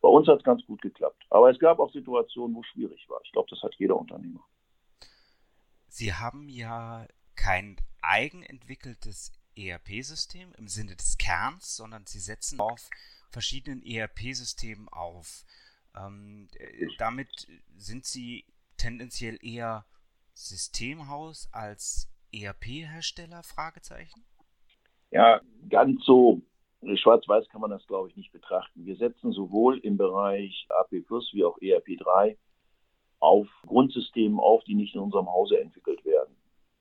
Bei 0.00 0.08
uns 0.08 0.26
hat 0.26 0.38
es 0.38 0.44
ganz 0.44 0.64
gut 0.66 0.82
geklappt. 0.82 1.24
Aber 1.30 1.50
es 1.50 1.58
gab 1.58 1.78
auch 1.78 1.92
Situationen, 1.92 2.56
wo 2.56 2.60
es 2.60 2.66
schwierig 2.66 3.08
war. 3.08 3.20
Ich 3.24 3.32
glaube, 3.32 3.48
das 3.50 3.62
hat 3.62 3.74
jeder 3.76 3.96
Unternehmer. 3.96 4.44
Sie 5.86 6.12
haben 6.12 6.48
ja 6.48 7.06
kein 7.36 7.76
eigenentwickeltes 8.00 9.32
ERP-System 9.56 10.52
im 10.56 10.66
Sinne 10.66 10.96
des 10.96 11.18
Kerns, 11.18 11.76
sondern 11.76 12.06
Sie 12.06 12.18
setzen 12.18 12.60
auf 12.60 12.88
verschiedenen 13.30 13.82
ERP-Systemen 13.84 14.88
auf. 14.88 15.44
Ähm, 15.94 16.48
äh, 16.54 16.86
damit 16.98 17.46
sind 17.76 18.04
Sie 18.06 18.46
tendenziell 18.76 19.38
eher 19.44 19.84
Systemhaus 20.34 21.48
als 21.52 22.11
ERP-Hersteller? 22.32 23.42
Fragezeichen. 23.42 24.24
Ja, 25.10 25.40
ganz 25.68 26.04
so 26.04 26.40
schwarz-weiß 26.82 27.48
kann 27.48 27.60
man 27.60 27.70
das, 27.70 27.86
glaube 27.86 28.08
ich, 28.08 28.16
nicht 28.16 28.32
betrachten. 28.32 28.84
Wir 28.84 28.96
setzen 28.96 29.32
sowohl 29.32 29.78
im 29.78 29.96
Bereich 29.96 30.66
AP 30.68 31.02
Plus 31.06 31.30
wie 31.32 31.44
auch 31.44 31.58
ERP3 31.58 32.36
auf 33.20 33.46
Grundsystemen 33.66 34.40
auf, 34.40 34.64
die 34.64 34.74
nicht 34.74 34.94
in 34.94 35.00
unserem 35.00 35.30
Hause 35.30 35.60
entwickelt 35.60 36.04
werden. 36.04 36.34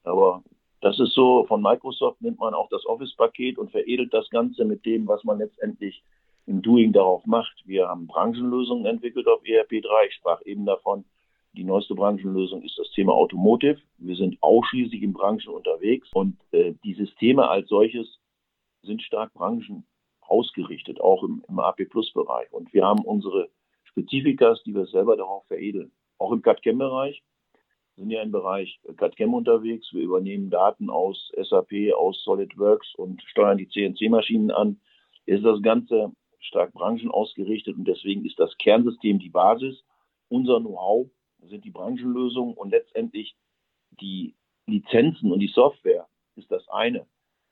Aber 0.03 0.43
das 0.81 0.99
ist 0.99 1.13
so, 1.13 1.45
von 1.45 1.61
Microsoft 1.61 2.21
nimmt 2.21 2.39
man 2.39 2.55
auch 2.55 2.69
das 2.69 2.85
Office-Paket 2.85 3.59
und 3.59 3.69
veredelt 3.69 4.11
das 4.13 4.29
Ganze 4.31 4.65
mit 4.65 4.85
dem, 4.85 5.07
was 5.07 5.23
man 5.23 5.37
letztendlich 5.37 6.03
im 6.47 6.63
Doing 6.63 6.91
darauf 6.91 7.23
macht. 7.27 7.61
Wir 7.65 7.87
haben 7.87 8.07
Branchenlösungen 8.07 8.87
entwickelt 8.87 9.27
auf 9.27 9.43
ERP3. 9.43 10.07
Ich 10.07 10.15
sprach 10.15 10.41
eben 10.43 10.65
davon, 10.65 11.05
die 11.53 11.63
neueste 11.63 11.95
Branchenlösung 11.95 12.63
ist 12.63 12.77
das 12.77 12.89
Thema 12.91 13.13
Automotive. 13.13 13.79
Wir 13.97 14.15
sind 14.15 14.41
ausschließlich 14.41 15.01
in 15.03 15.13
Branchen 15.13 15.53
unterwegs 15.53 16.09
und 16.13 16.37
äh, 16.51 16.73
die 16.83 16.93
Systeme 16.93 17.49
als 17.49 17.67
solches 17.67 18.19
sind 18.83 19.01
stark 19.01 19.33
branchen 19.33 19.85
ausgerichtet, 20.21 21.01
auch 21.01 21.23
im, 21.23 21.43
im 21.49 21.59
AP 21.59 21.89
Plus 21.89 22.13
Bereich. 22.13 22.51
Und 22.51 22.73
wir 22.73 22.85
haben 22.85 23.03
unsere 23.03 23.49
Spezifikas, 23.83 24.63
die 24.63 24.73
wir 24.73 24.85
selber 24.85 25.17
darauf 25.17 25.45
veredeln. 25.47 25.91
Auch 26.17 26.31
im 26.31 26.41
CAD-CAM-Bereich 26.41 27.21
sind 27.97 28.09
ja 28.09 28.21
im 28.21 28.31
Bereich 28.31 28.79
CAD-CAM 28.95 29.33
unterwegs. 29.33 29.91
Wir 29.91 30.03
übernehmen 30.03 30.49
Daten 30.49 30.89
aus 30.89 31.31
SAP, 31.35 31.93
aus 31.93 32.23
SolidWorks 32.23 32.95
und 32.95 33.21
steuern 33.23 33.57
die 33.57 33.67
CNC-Maschinen 33.67 34.51
an. 34.51 34.79
Ist 35.25 35.43
das 35.43 35.61
Ganze 35.61 36.13
stark 36.39 36.71
branchenausgerichtet 36.73 37.75
und 37.75 37.85
deswegen 37.85 38.25
ist 38.25 38.39
das 38.39 38.57
Kernsystem 38.57 39.19
die 39.19 39.29
Basis. 39.29 39.83
Unser 40.29 40.61
Know-how 40.61 41.09
sind 41.47 41.65
die 41.65 41.71
Branchenlösungen 41.71 42.55
und 42.55 42.71
letztendlich 42.71 43.35
die 43.99 44.35
Lizenzen 44.67 45.31
und 45.31 45.39
die 45.39 45.47
Software 45.47 46.07
ist 46.35 46.51
das 46.51 46.67
eine. 46.69 47.07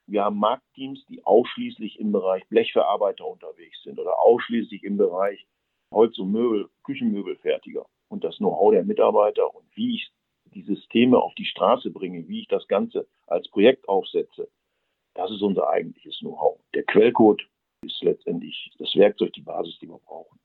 Wir 0.07 0.23
haben 0.23 0.39
Marktteams, 0.39 1.05
die 1.05 1.23
ausschließlich 1.23 1.99
im 1.99 2.11
Bereich 2.11 2.47
Blechverarbeiter 2.47 3.27
unterwegs 3.27 3.81
sind 3.83 3.99
oder 3.99 4.19
ausschließlich 4.19 4.83
im 4.83 4.97
Bereich 4.97 5.45
Holz- 5.93 6.17
und 6.17 6.31
Möbel, 6.31 6.69
Küchenmöbelfertiger. 6.83 7.85
Und 8.09 8.23
das 8.23 8.37
Know-how 8.37 8.71
der 8.71 8.83
Mitarbeiter 8.83 9.53
und 9.53 9.65
wie 9.75 9.95
ich 9.95 10.11
die 10.45 10.63
Systeme 10.63 11.19
auf 11.19 11.35
die 11.35 11.45
Straße 11.45 11.91
bringe, 11.91 12.27
wie 12.27 12.41
ich 12.41 12.47
das 12.47 12.67
Ganze 12.67 13.07
als 13.27 13.47
Projekt 13.49 13.87
aufsetze, 13.87 14.49
das 15.13 15.29
ist 15.31 15.41
unser 15.41 15.69
eigentliches 15.69 16.17
Know-how. 16.19 16.59
Der 16.73 16.83
Quellcode 16.83 17.47
ist 17.83 18.01
letztendlich 18.01 18.71
das 18.79 18.95
Werkzeug, 18.95 19.33
die 19.33 19.41
Basis, 19.41 19.77
die 19.79 19.87
wir 19.87 19.99
brauchen. 19.99 20.39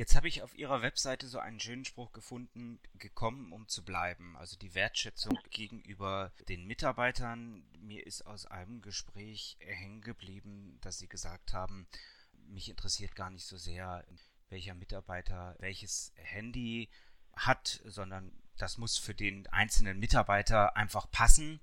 Jetzt 0.00 0.14
habe 0.14 0.28
ich 0.28 0.40
auf 0.40 0.56
Ihrer 0.56 0.80
Webseite 0.80 1.28
so 1.28 1.38
einen 1.38 1.60
schönen 1.60 1.84
Spruch 1.84 2.12
gefunden, 2.12 2.80
gekommen, 2.94 3.52
um 3.52 3.68
zu 3.68 3.84
bleiben. 3.84 4.34
Also 4.38 4.56
die 4.56 4.74
Wertschätzung 4.74 5.38
gegenüber 5.50 6.32
den 6.48 6.64
Mitarbeitern. 6.64 7.64
Mir 7.78 8.06
ist 8.06 8.24
aus 8.24 8.46
einem 8.46 8.80
Gespräch 8.80 9.58
hängen 9.60 10.00
geblieben, 10.00 10.78
dass 10.80 10.96
Sie 10.96 11.06
gesagt 11.06 11.52
haben, 11.52 11.86
mich 12.32 12.70
interessiert 12.70 13.14
gar 13.14 13.28
nicht 13.28 13.44
so 13.44 13.58
sehr, 13.58 14.06
welcher 14.48 14.72
Mitarbeiter 14.72 15.54
welches 15.58 16.14
Handy 16.14 16.88
hat, 17.36 17.82
sondern 17.84 18.32
das 18.56 18.78
muss 18.78 18.96
für 18.96 19.14
den 19.14 19.48
einzelnen 19.48 19.98
Mitarbeiter 19.98 20.78
einfach 20.78 21.10
passen. 21.10 21.60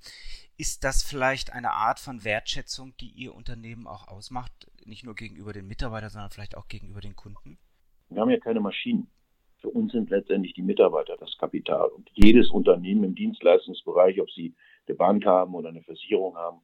Ist 0.58 0.84
das 0.84 1.02
vielleicht 1.02 1.54
eine 1.54 1.72
Art 1.72 2.00
von 2.00 2.24
Wertschätzung, 2.24 2.96
die 2.98 3.10
Ihr 3.10 3.34
Unternehmen 3.34 3.88
auch 3.88 4.08
ausmacht, 4.08 4.70
nicht 4.86 5.04
nur 5.04 5.16
gegenüber 5.16 5.54
den 5.54 5.66
Mitarbeitern, 5.66 6.12
sondern 6.12 6.30
vielleicht 6.30 6.56
auch 6.56 6.68
gegenüber 6.68 7.02
den 7.02 7.16
Kunden? 7.16 7.58
Wir 8.10 8.22
haben 8.22 8.30
ja 8.30 8.40
keine 8.40 8.60
Maschinen. 8.60 9.10
Für 9.60 9.70
uns 9.70 9.92
sind 9.92 10.10
letztendlich 10.10 10.54
die 10.54 10.62
Mitarbeiter 10.62 11.18
das 11.18 11.38
Kapital. 11.38 11.90
Und 11.90 12.10
jedes 12.14 12.52
Unternehmen 12.52 13.04
im 13.04 13.16
Dienstleistungsbereich, 13.16 14.22
ob 14.22 14.30
sie 14.32 14.54
eine 14.88 14.96
Bank 14.96 15.26
haben 15.26 15.56
oder 15.56 15.70
eine 15.70 15.82
Versicherung 15.82 16.36
haben, 16.38 16.62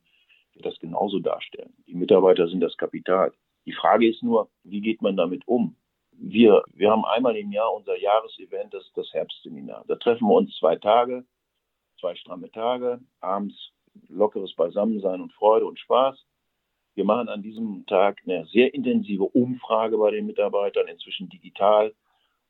wird 0.53 0.65
das 0.65 0.79
genauso 0.79 1.19
darstellen. 1.19 1.73
Die 1.87 1.95
Mitarbeiter 1.95 2.47
sind 2.47 2.61
das 2.61 2.77
Kapital. 2.77 3.33
Die 3.65 3.73
Frage 3.73 4.07
ist 4.07 4.21
nur, 4.21 4.49
wie 4.63 4.81
geht 4.81 5.01
man 5.01 5.17
damit 5.17 5.47
um? 5.47 5.75
Wir, 6.11 6.63
wir 6.71 6.91
haben 6.91 7.05
einmal 7.05 7.35
im 7.35 7.51
Jahr 7.51 7.73
unser 7.73 7.97
Jahresevent, 7.99 8.73
das 8.73 8.85
ist 8.85 8.97
das 8.97 9.11
Herbstseminar. 9.13 9.83
Da 9.87 9.95
treffen 9.95 10.27
wir 10.27 10.35
uns 10.35 10.55
zwei 10.57 10.75
Tage, 10.75 11.25
zwei 11.99 12.15
stramme 12.15 12.51
Tage, 12.51 12.99
abends 13.19 13.71
lockeres 14.09 14.53
Beisammensein 14.55 15.21
und 15.21 15.33
Freude 15.33 15.65
und 15.65 15.79
Spaß. 15.79 16.23
Wir 16.95 17.05
machen 17.05 17.27
an 17.27 17.41
diesem 17.41 17.85
Tag 17.87 18.21
eine 18.25 18.45
sehr 18.45 18.73
intensive 18.73 19.23
Umfrage 19.23 19.97
bei 19.97 20.11
den 20.11 20.27
Mitarbeitern, 20.27 20.87
inzwischen 20.87 21.29
digital, 21.29 21.93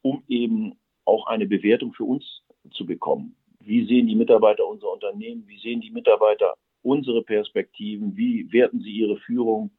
um 0.01 0.23
eben 0.27 0.77
auch 1.05 1.27
eine 1.27 1.45
Bewertung 1.45 1.93
für 1.93 2.03
uns 2.03 2.43
zu 2.71 2.85
bekommen. 2.85 3.35
Wie 3.59 3.85
sehen 3.85 4.07
die 4.07 4.15
Mitarbeiter 4.15 4.67
unser 4.67 4.91
Unternehmen? 4.91 5.47
Wie 5.47 5.59
sehen 5.59 5.79
die 5.79 5.91
Mitarbeiter 5.91 6.55
unsere 6.81 7.23
Perspektiven? 7.23 8.17
Wie 8.17 8.51
werten 8.51 8.81
sie 8.81 8.91
ihre 8.91 9.17
Führung? 9.17 9.71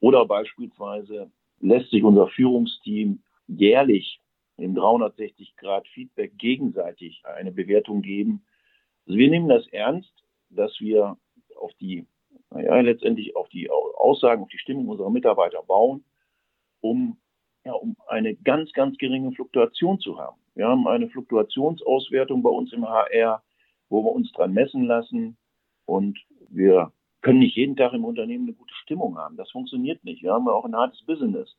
Oder 0.00 0.26
beispielsweise 0.26 1.30
lässt 1.60 1.90
sich 1.90 2.02
unser 2.02 2.26
Führungsteam 2.28 3.22
jährlich 3.46 4.20
im 4.56 4.74
360 4.74 5.56
Grad 5.56 5.86
Feedback 5.88 6.36
gegenseitig 6.36 7.22
eine 7.24 7.52
Bewertung 7.52 8.02
geben. 8.02 8.44
Also 9.06 9.18
wir 9.18 9.30
nehmen 9.30 9.48
das 9.48 9.66
ernst, 9.68 10.12
dass 10.50 10.80
wir 10.80 11.16
auf 11.56 11.72
die 11.74 12.06
naja, 12.54 12.80
letztendlich 12.80 13.34
auf 13.36 13.48
die 13.48 13.68
Aussagen, 13.70 14.42
auf 14.42 14.48
die 14.48 14.58
Stimmung 14.58 14.88
unserer 14.88 15.10
Mitarbeiter 15.10 15.62
bauen, 15.62 16.04
um, 16.80 17.16
ja, 17.64 17.72
um 17.72 17.96
eine 18.06 18.36
ganz, 18.36 18.72
ganz 18.72 18.96
geringe 18.98 19.32
Fluktuation 19.32 19.98
zu 19.98 20.18
haben. 20.18 20.36
Wir 20.54 20.68
haben 20.68 20.86
eine 20.86 21.08
Fluktuationsauswertung 21.08 22.42
bei 22.42 22.50
uns 22.50 22.72
im 22.72 22.88
HR, 22.88 23.42
wo 23.88 24.04
wir 24.04 24.12
uns 24.12 24.30
dran 24.32 24.52
messen 24.52 24.84
lassen 24.84 25.36
und 25.84 26.18
wir 26.48 26.92
können 27.22 27.40
nicht 27.40 27.56
jeden 27.56 27.74
Tag 27.74 27.92
im 27.92 28.04
Unternehmen 28.04 28.44
eine 28.44 28.54
gute 28.54 28.74
Stimmung 28.74 29.18
haben. 29.18 29.36
Das 29.36 29.50
funktioniert 29.50 30.04
nicht. 30.04 30.22
Wir 30.22 30.32
haben 30.32 30.46
ja 30.46 30.52
auch 30.52 30.64
ein 30.64 30.76
hartes 30.76 31.02
Business. 31.04 31.56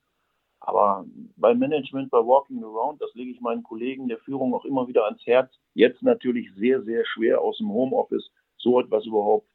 Aber 0.59 1.05
beim 1.35 1.59
Management, 1.59 2.09
bei 2.09 2.19
Walking 2.19 2.63
Around, 2.63 3.01
das 3.01 3.13
lege 3.15 3.31
ich 3.31 3.41
meinen 3.41 3.63
Kollegen 3.63 4.07
der 4.07 4.19
Führung 4.19 4.53
auch 4.53 4.63
immer 4.63 4.87
wieder 4.87 5.05
ans 5.05 5.25
Herz. 5.25 5.51
Jetzt 5.73 6.01
natürlich 6.01 6.49
sehr, 6.55 6.81
sehr 6.83 7.05
schwer 7.05 7.41
aus 7.41 7.57
dem 7.57 7.69
Homeoffice 7.69 8.31
so 8.57 8.79
etwas 8.79 9.05
überhaupt 9.05 9.47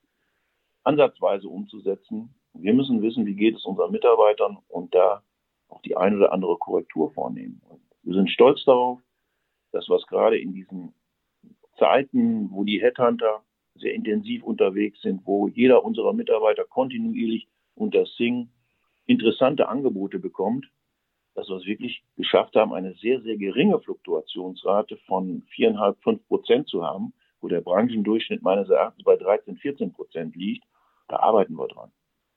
ansatzweise 0.84 1.48
umzusetzen. 1.48 2.34
Wir 2.54 2.74
müssen 2.74 3.02
wissen, 3.02 3.26
wie 3.26 3.34
geht 3.34 3.56
es 3.56 3.64
unseren 3.64 3.92
Mitarbeitern 3.92 4.58
und 4.68 4.94
da 4.94 5.22
auch 5.68 5.82
die 5.82 5.96
eine 5.96 6.16
oder 6.16 6.32
andere 6.32 6.56
Korrektur 6.56 7.12
vornehmen. 7.12 7.60
Und 7.68 7.80
wir 8.02 8.14
sind 8.14 8.30
stolz 8.30 8.64
darauf, 8.64 9.00
dass 9.72 9.88
was 9.88 10.06
gerade 10.06 10.38
in 10.38 10.52
diesen 10.52 10.94
Zeiten, 11.78 12.50
wo 12.50 12.64
die 12.64 12.80
Headhunter 12.80 13.42
sehr 13.74 13.94
intensiv 13.94 14.42
unterwegs 14.42 15.00
sind, 15.00 15.24
wo 15.24 15.48
jeder 15.48 15.84
unserer 15.84 16.12
Mitarbeiter 16.12 16.64
kontinuierlich 16.64 17.48
unter 17.74 18.04
Sing 18.04 18.50
interessante 19.06 19.68
Angebote 19.68 20.18
bekommt, 20.18 20.66
dass 21.34 21.48
wir 21.48 21.56
es 21.56 21.66
wirklich 21.66 22.02
geschafft 22.16 22.56
haben, 22.56 22.74
eine 22.74 22.94
sehr, 22.94 23.20
sehr 23.22 23.36
geringe 23.36 23.80
Fluktuationsrate 23.80 24.96
von 25.06 25.42
viereinhalb, 25.50 26.02
fünf 26.02 26.26
Prozent 26.26 26.68
zu 26.68 26.84
haben, 26.84 27.12
wo 27.40 27.48
der 27.48 27.60
Branchendurchschnitt 27.60 28.42
meines 28.42 28.68
Erachtens 28.68 29.04
bei 29.04 29.16
13, 29.16 29.56
14 29.56 29.92
Prozent 29.92 30.36
liegt. 30.36 30.64
Da 31.08 31.16
arbeiten 31.16 31.54
wir 31.54 31.68
dran. 31.68 31.90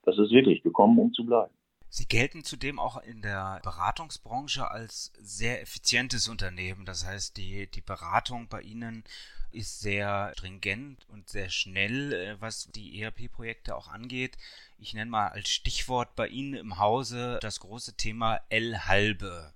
Das 0.04 0.18
ist 0.18 0.32
wirklich 0.32 0.64
gekommen, 0.64 1.00
um 1.00 1.14
zu 1.14 1.26
bleiben. 1.26 1.54
Sie 1.90 2.08
gelten 2.08 2.44
zudem 2.44 2.80
auch 2.80 3.02
in 3.04 3.22
der 3.22 3.62
Beratungsbranche 3.64 4.72
als 4.72 5.14
sehr 5.22 5.62
effizientes 5.62 6.28
Unternehmen. 6.28 6.86
Das 6.86 7.06
heißt, 7.06 7.38
die, 7.38 7.70
die 7.70 7.82
Beratung 7.82 8.48
bei 8.50 8.62
Ihnen 8.62 9.04
ist 9.52 9.80
sehr 9.80 10.32
stringent 10.36 11.08
und 11.10 11.30
sehr 11.30 11.50
schnell, 11.50 12.14
äh, 12.14 12.42
was 12.42 12.72
die 12.72 13.00
ERP-Projekte 13.00 13.76
auch 13.76 13.88
angeht. 13.88 14.38
Ich 14.80 14.96
nenne 14.96 15.12
mal 15.12 15.28
als 15.28 15.50
Stichwort 15.50 16.16
bei 16.16 16.28
Ihnen 16.28 16.56
im 16.56 16.80
Hause 16.80 17.38
das 17.42 17.60
große 17.60 17.96
Thema 17.96 18.40
L-Halbe. 18.50 19.52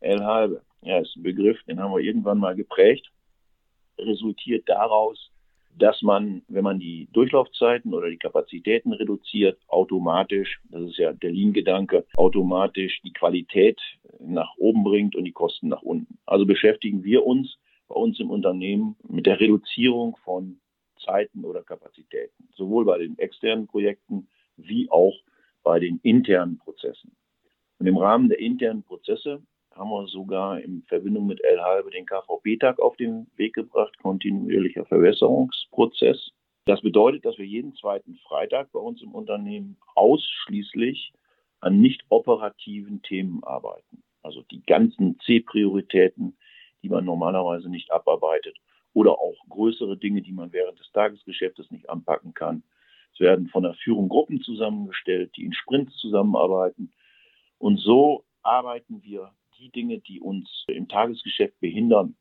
L-Halbe, 0.00 0.62
ja, 0.82 0.98
ist 0.98 1.16
ein 1.16 1.22
Begriff, 1.22 1.56
den 1.64 1.80
haben 1.80 1.92
wir 1.92 2.00
irgendwann 2.00 2.38
mal 2.38 2.54
geprägt. 2.54 3.10
Resultiert 3.98 4.68
daraus, 4.68 5.30
dass 5.78 6.02
man, 6.02 6.42
wenn 6.48 6.64
man 6.64 6.78
die 6.80 7.08
Durchlaufzeiten 7.12 7.94
oder 7.94 8.10
die 8.10 8.18
Kapazitäten 8.18 8.92
reduziert, 8.92 9.58
automatisch, 9.68 10.60
das 10.70 10.82
ist 10.82 10.98
ja 10.98 11.12
der 11.12 11.30
Lean-Gedanke, 11.30 12.04
automatisch 12.16 13.00
die 13.02 13.12
Qualität 13.12 13.80
nach 14.18 14.56
oben 14.56 14.82
bringt 14.82 15.14
und 15.14 15.24
die 15.24 15.32
Kosten 15.32 15.68
nach 15.68 15.82
unten. 15.82 16.18
Also 16.26 16.46
beschäftigen 16.46 17.04
wir 17.04 17.24
uns 17.24 17.58
bei 17.86 17.94
uns 17.94 18.18
im 18.20 18.30
Unternehmen 18.30 18.96
mit 19.08 19.26
der 19.26 19.40
Reduzierung 19.40 20.16
von 20.24 20.60
Zeiten 21.04 21.44
oder 21.44 21.62
Kapazitäten, 21.62 22.48
sowohl 22.54 22.84
bei 22.84 22.98
den 22.98 23.18
externen 23.18 23.66
Projekten 23.66 24.28
wie 24.56 24.90
auch 24.90 25.14
bei 25.62 25.78
den 25.78 26.00
internen 26.02 26.58
Prozessen. 26.58 27.12
Und 27.78 27.86
im 27.86 27.96
Rahmen 27.96 28.28
der 28.28 28.40
internen 28.40 28.82
Prozesse 28.82 29.42
haben 29.78 29.90
wir 29.90 30.06
sogar 30.08 30.60
in 30.60 30.82
Verbindung 30.88 31.26
mit 31.26 31.42
L 31.44 31.60
halbe 31.60 31.90
den 31.90 32.04
KVP-Tag 32.04 32.80
auf 32.80 32.96
den 32.96 33.28
Weg 33.36 33.54
gebracht, 33.54 33.96
kontinuierlicher 33.98 34.84
Verwässerungsprozess. 34.84 36.30
Das 36.64 36.82
bedeutet, 36.82 37.24
dass 37.24 37.38
wir 37.38 37.46
jeden 37.46 37.74
zweiten 37.76 38.16
Freitag 38.26 38.72
bei 38.72 38.80
uns 38.80 39.00
im 39.02 39.14
Unternehmen 39.14 39.78
ausschließlich 39.94 41.12
an 41.60 41.80
nicht 41.80 42.04
operativen 42.08 43.02
Themen 43.02 43.42
arbeiten. 43.44 44.02
Also 44.22 44.42
die 44.50 44.62
ganzen 44.66 45.18
C-Prioritäten, 45.20 46.36
die 46.82 46.88
man 46.88 47.04
normalerweise 47.04 47.70
nicht 47.70 47.90
abarbeitet 47.90 48.56
oder 48.92 49.12
auch 49.12 49.36
größere 49.48 49.96
Dinge, 49.96 50.22
die 50.22 50.32
man 50.32 50.52
während 50.52 50.78
des 50.78 50.90
Tagesgeschäftes 50.92 51.70
nicht 51.70 51.88
anpacken 51.88 52.34
kann. 52.34 52.62
Es 53.14 53.20
werden 53.20 53.48
von 53.48 53.62
der 53.62 53.74
Führung 53.74 54.08
Gruppen 54.08 54.42
zusammengestellt, 54.42 55.36
die 55.36 55.44
in 55.44 55.52
Sprints 55.52 55.96
zusammenarbeiten. 55.96 56.92
Und 57.58 57.78
so 57.78 58.24
arbeiten 58.42 59.02
wir 59.02 59.32
die 59.58 59.70
Dinge, 59.70 59.98
die 59.98 60.20
uns 60.20 60.64
im 60.68 60.88
Tagesgeschäft 60.88 61.58
behindern, 61.60 62.16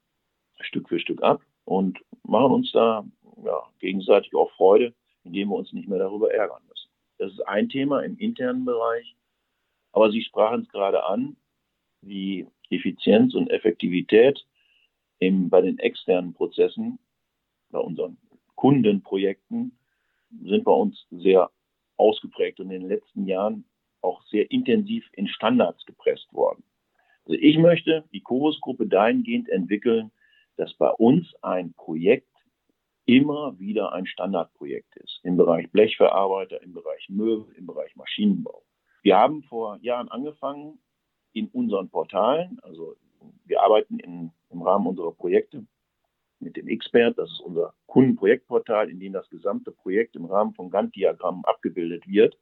Stück 0.60 0.90
für 0.90 1.00
Stück 1.00 1.22
ab 1.22 1.42
und 1.66 2.00
machen 2.24 2.52
uns 2.52 2.72
da 2.72 3.06
ja, 3.44 3.64
gegenseitig 3.80 4.34
auch 4.36 4.52
Freude, 4.52 4.94
indem 5.24 5.50
wir 5.50 5.56
uns 5.56 5.72
nicht 5.74 5.88
mehr 5.88 6.00
darüber 6.00 6.34
ärgern 6.34 6.64
müssen. 6.68 6.90
Das 7.18 7.32
ist 7.32 7.42
ein 7.42 7.70
Thema 7.70 8.02
im 8.02 8.18
internen 8.18 8.66
Bereich. 8.66 9.16
Aber 9.92 10.12
Sie 10.12 10.22
sprachen 10.22 10.62
es 10.62 10.70
gerade 10.70 11.04
an, 11.06 11.38
die 12.02 12.48
Effizienz 12.70 13.34
und 13.34 13.50
Effektivität 13.50 14.46
im, 15.20 15.50
bei 15.50 15.62
den 15.62 15.80
externen 15.80 16.34
Prozessen, 16.34 17.00
bei 17.70 17.80
unseren 17.80 18.18
Kundenprojekten, 18.56 19.78
sind 20.44 20.64
bei 20.64 20.72
uns 20.72 21.06
sehr 21.12 21.50
ausgeprägt 21.98 22.60
und 22.60 22.72
in 22.72 22.82
den 22.82 22.90
letzten 22.90 23.26
Jahren 23.26 23.66
auch 24.02 24.22
sehr 24.26 24.50
intensiv 24.52 25.06
in 25.14 25.28
Standards 25.28 25.86
gepresst 25.86 26.32
worden. 26.34 26.57
Also 27.28 27.42
ich 27.42 27.58
möchte 27.58 28.06
die 28.14 28.22
Chorus-Gruppe 28.22 28.88
dahingehend 28.88 29.50
entwickeln, 29.50 30.12
dass 30.56 30.74
bei 30.76 30.90
uns 30.92 31.28
ein 31.42 31.74
Projekt 31.74 32.32
immer 33.06 33.60
wieder 33.60 33.92
ein 33.92 34.06
Standardprojekt 34.06 34.96
ist. 34.96 35.20
Im 35.24 35.36
Bereich 35.36 35.70
Blechverarbeiter, 35.72 36.62
im 36.64 36.74
Bereich 36.74 37.10
Möbel, 37.10 37.54
im 37.58 37.66
Bereich 37.66 37.94
Maschinenbau. 37.98 38.64
Wir 39.02 39.18
haben 39.18 39.44
vor 39.44 39.78
Jahren 39.82 40.08
angefangen, 40.08 40.80
in 41.34 41.50
unseren 41.50 41.90
Portalen, 41.90 42.60
also 42.64 42.96
wir 43.46 43.62
arbeiten 43.62 44.00
in, 44.00 44.32
im 44.50 44.62
Rahmen 44.62 44.88
unserer 44.88 45.12
Projekte 45.12 45.66
mit 46.40 46.56
dem 46.56 46.70
Expert, 46.70 47.18
das 47.18 47.30
ist 47.30 47.42
unser 47.42 47.74
Kundenprojektportal, 47.88 48.90
in 48.90 49.00
dem 49.00 49.12
das 49.12 49.30
gesamte 49.30 49.72
Projekt 49.72 50.16
im 50.16 50.26
Rahmen 50.26 50.54
von 50.54 50.70
Gantt-Diagrammen 50.70 51.44
abgebildet 51.44 52.08
wird. 52.08 52.38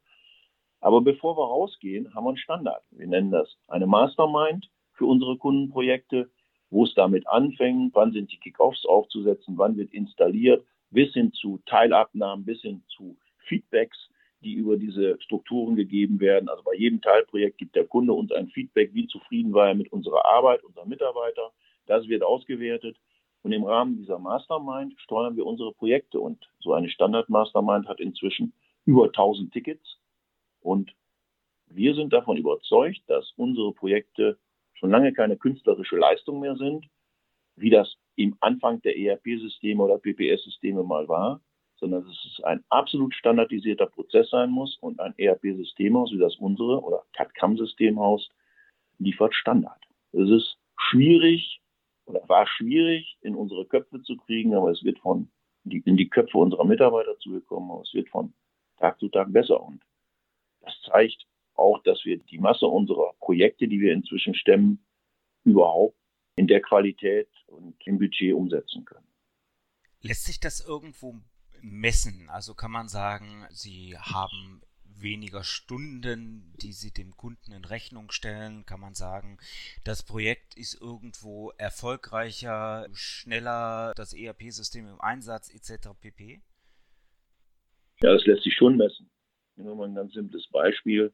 Aber 0.80 1.00
bevor 1.00 1.36
wir 1.36 1.44
rausgehen, 1.44 2.14
haben 2.14 2.24
wir 2.24 2.30
einen 2.30 2.38
Standard. 2.38 2.84
Wir 2.90 3.08
nennen 3.08 3.32
das 3.32 3.58
eine 3.66 3.86
Mastermind 3.86 4.70
für 4.96 5.06
unsere 5.06 5.36
Kundenprojekte, 5.36 6.30
wo 6.70 6.84
es 6.84 6.94
damit 6.94 7.28
anfängt, 7.28 7.94
wann 7.94 8.12
sind 8.12 8.32
die 8.32 8.38
Kickoffs 8.38 8.84
aufzusetzen, 8.84 9.56
wann 9.56 9.76
wird 9.76 9.92
installiert, 9.92 10.64
bis 10.90 11.12
hin 11.12 11.32
zu 11.32 11.60
Teilabnahmen, 11.66 12.44
bis 12.44 12.60
hin 12.62 12.82
zu 12.88 13.16
Feedbacks, 13.46 14.10
die 14.40 14.54
über 14.54 14.76
diese 14.76 15.20
Strukturen 15.20 15.76
gegeben 15.76 16.20
werden. 16.20 16.48
Also 16.48 16.62
bei 16.62 16.74
jedem 16.74 17.00
Teilprojekt 17.00 17.58
gibt 17.58 17.76
der 17.76 17.86
Kunde 17.86 18.12
uns 18.12 18.32
ein 18.32 18.48
Feedback, 18.48 18.92
wie 18.94 19.06
zufrieden 19.06 19.52
war 19.52 19.68
er 19.68 19.74
mit 19.74 19.92
unserer 19.92 20.24
Arbeit, 20.24 20.64
unserer 20.64 20.86
Mitarbeiter. 20.86 21.52
Das 21.86 22.08
wird 22.08 22.22
ausgewertet. 22.22 22.96
Und 23.42 23.52
im 23.52 23.64
Rahmen 23.64 23.96
dieser 23.96 24.18
Mastermind 24.18 24.94
steuern 24.98 25.36
wir 25.36 25.46
unsere 25.46 25.72
Projekte. 25.72 26.20
Und 26.20 26.48
so 26.60 26.72
eine 26.72 26.88
Standard-Mastermind 26.88 27.86
hat 27.88 28.00
inzwischen 28.00 28.52
über 28.84 29.04
1000 29.04 29.52
Tickets. 29.52 29.98
Und 30.60 30.94
wir 31.68 31.94
sind 31.94 32.12
davon 32.12 32.36
überzeugt, 32.36 33.02
dass 33.06 33.32
unsere 33.36 33.72
Projekte 33.72 34.38
schon 34.78 34.90
lange 34.90 35.12
keine 35.12 35.36
künstlerische 35.36 35.96
Leistung 35.96 36.40
mehr 36.40 36.56
sind, 36.56 36.86
wie 37.56 37.70
das 37.70 37.96
im 38.16 38.36
Anfang 38.40 38.80
der 38.82 38.96
ERP-Systeme 38.98 39.82
oder 39.82 39.98
PPS-Systeme 39.98 40.82
mal 40.82 41.08
war, 41.08 41.40
sondern 41.76 42.04
dass 42.04 42.24
es 42.24 42.44
ein 42.44 42.64
absolut 42.68 43.14
standardisierter 43.14 43.86
Prozess 43.86 44.30
sein 44.30 44.50
muss 44.50 44.76
und 44.80 45.00
ein 45.00 45.14
ERP-Systemhaus 45.18 46.12
wie 46.12 46.18
das 46.18 46.36
unsere 46.36 46.82
oder 46.82 47.04
CAD-CAM-Systemhaus 47.14 48.28
liefert 48.98 49.34
Standard. 49.34 49.82
Es 50.12 50.30
ist 50.30 50.58
schwierig 50.78 51.60
oder 52.06 52.26
war 52.28 52.46
schwierig 52.46 53.18
in 53.20 53.34
unsere 53.34 53.66
Köpfe 53.66 54.00
zu 54.02 54.16
kriegen, 54.16 54.54
aber 54.54 54.70
es 54.70 54.82
wird 54.84 54.98
von 55.00 55.28
in 55.64 55.96
die 55.96 56.08
Köpfe 56.08 56.38
unserer 56.38 56.64
Mitarbeiter 56.64 57.18
zugekommen, 57.18 57.70
aber 57.70 57.82
es 57.82 57.92
wird 57.92 58.08
von 58.08 58.32
Tag 58.78 58.98
zu 59.00 59.08
Tag 59.08 59.32
besser 59.32 59.60
und 59.60 59.82
das 60.60 60.80
zeigt 60.82 61.26
auch, 61.58 61.82
dass 61.82 62.04
wir 62.04 62.18
die 62.18 62.38
Masse 62.38 62.66
unserer 62.66 63.12
Projekte, 63.20 63.68
die 63.68 63.80
wir 63.80 63.92
inzwischen 63.92 64.34
stemmen, 64.34 64.84
überhaupt 65.44 65.96
in 66.36 66.46
der 66.46 66.60
Qualität 66.60 67.28
und 67.46 67.74
im 67.86 67.98
Budget 67.98 68.34
umsetzen 68.34 68.84
können. 68.84 69.06
Lässt 70.02 70.24
sich 70.24 70.38
das 70.38 70.60
irgendwo 70.60 71.16
messen? 71.62 72.28
Also 72.28 72.54
kann 72.54 72.70
man 72.70 72.88
sagen, 72.88 73.46
Sie 73.50 73.96
haben 73.98 74.62
weniger 74.84 75.44
Stunden, 75.44 76.54
die 76.60 76.72
Sie 76.72 76.92
dem 76.92 77.16
Kunden 77.16 77.52
in 77.52 77.64
Rechnung 77.64 78.10
stellen? 78.10 78.66
Kann 78.66 78.80
man 78.80 78.94
sagen, 78.94 79.38
das 79.84 80.02
Projekt 80.02 80.56
ist 80.56 80.80
irgendwo 80.80 81.50
erfolgreicher, 81.58 82.86
schneller, 82.92 83.92
das 83.96 84.14
ERP-System 84.14 84.88
im 84.88 85.00
Einsatz 85.00 85.52
etc. 85.52 85.90
pp? 86.00 86.40
Ja, 88.00 88.12
das 88.12 88.24
lässt 88.26 88.42
sich 88.42 88.54
schon 88.54 88.76
messen. 88.76 89.10
Nehmen 89.56 89.70
wir 89.70 89.74
mal 89.74 89.88
ein 89.88 89.94
ganz 89.94 90.12
simples 90.12 90.46
Beispiel 90.48 91.12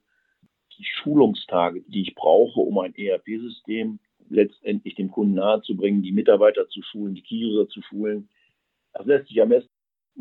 die 0.79 0.85
Schulungstage, 0.85 1.83
die 1.87 2.03
ich 2.03 2.15
brauche, 2.15 2.61
um 2.61 2.79
ein 2.79 2.95
ERP-System 2.95 3.99
letztendlich 4.29 4.95
dem 4.95 5.11
Kunden 5.11 5.35
nahezubringen, 5.35 6.03
die 6.03 6.13
Mitarbeiter 6.13 6.69
zu 6.69 6.83
schulen, 6.83 7.15
die 7.15 7.23
Key-User 7.23 7.69
zu 7.69 7.83
schulen. 7.83 8.29
Das 8.93 9.07
lässt 9.07 9.29
sich 9.29 9.41
am 9.41 9.51
besten, 9.51 9.71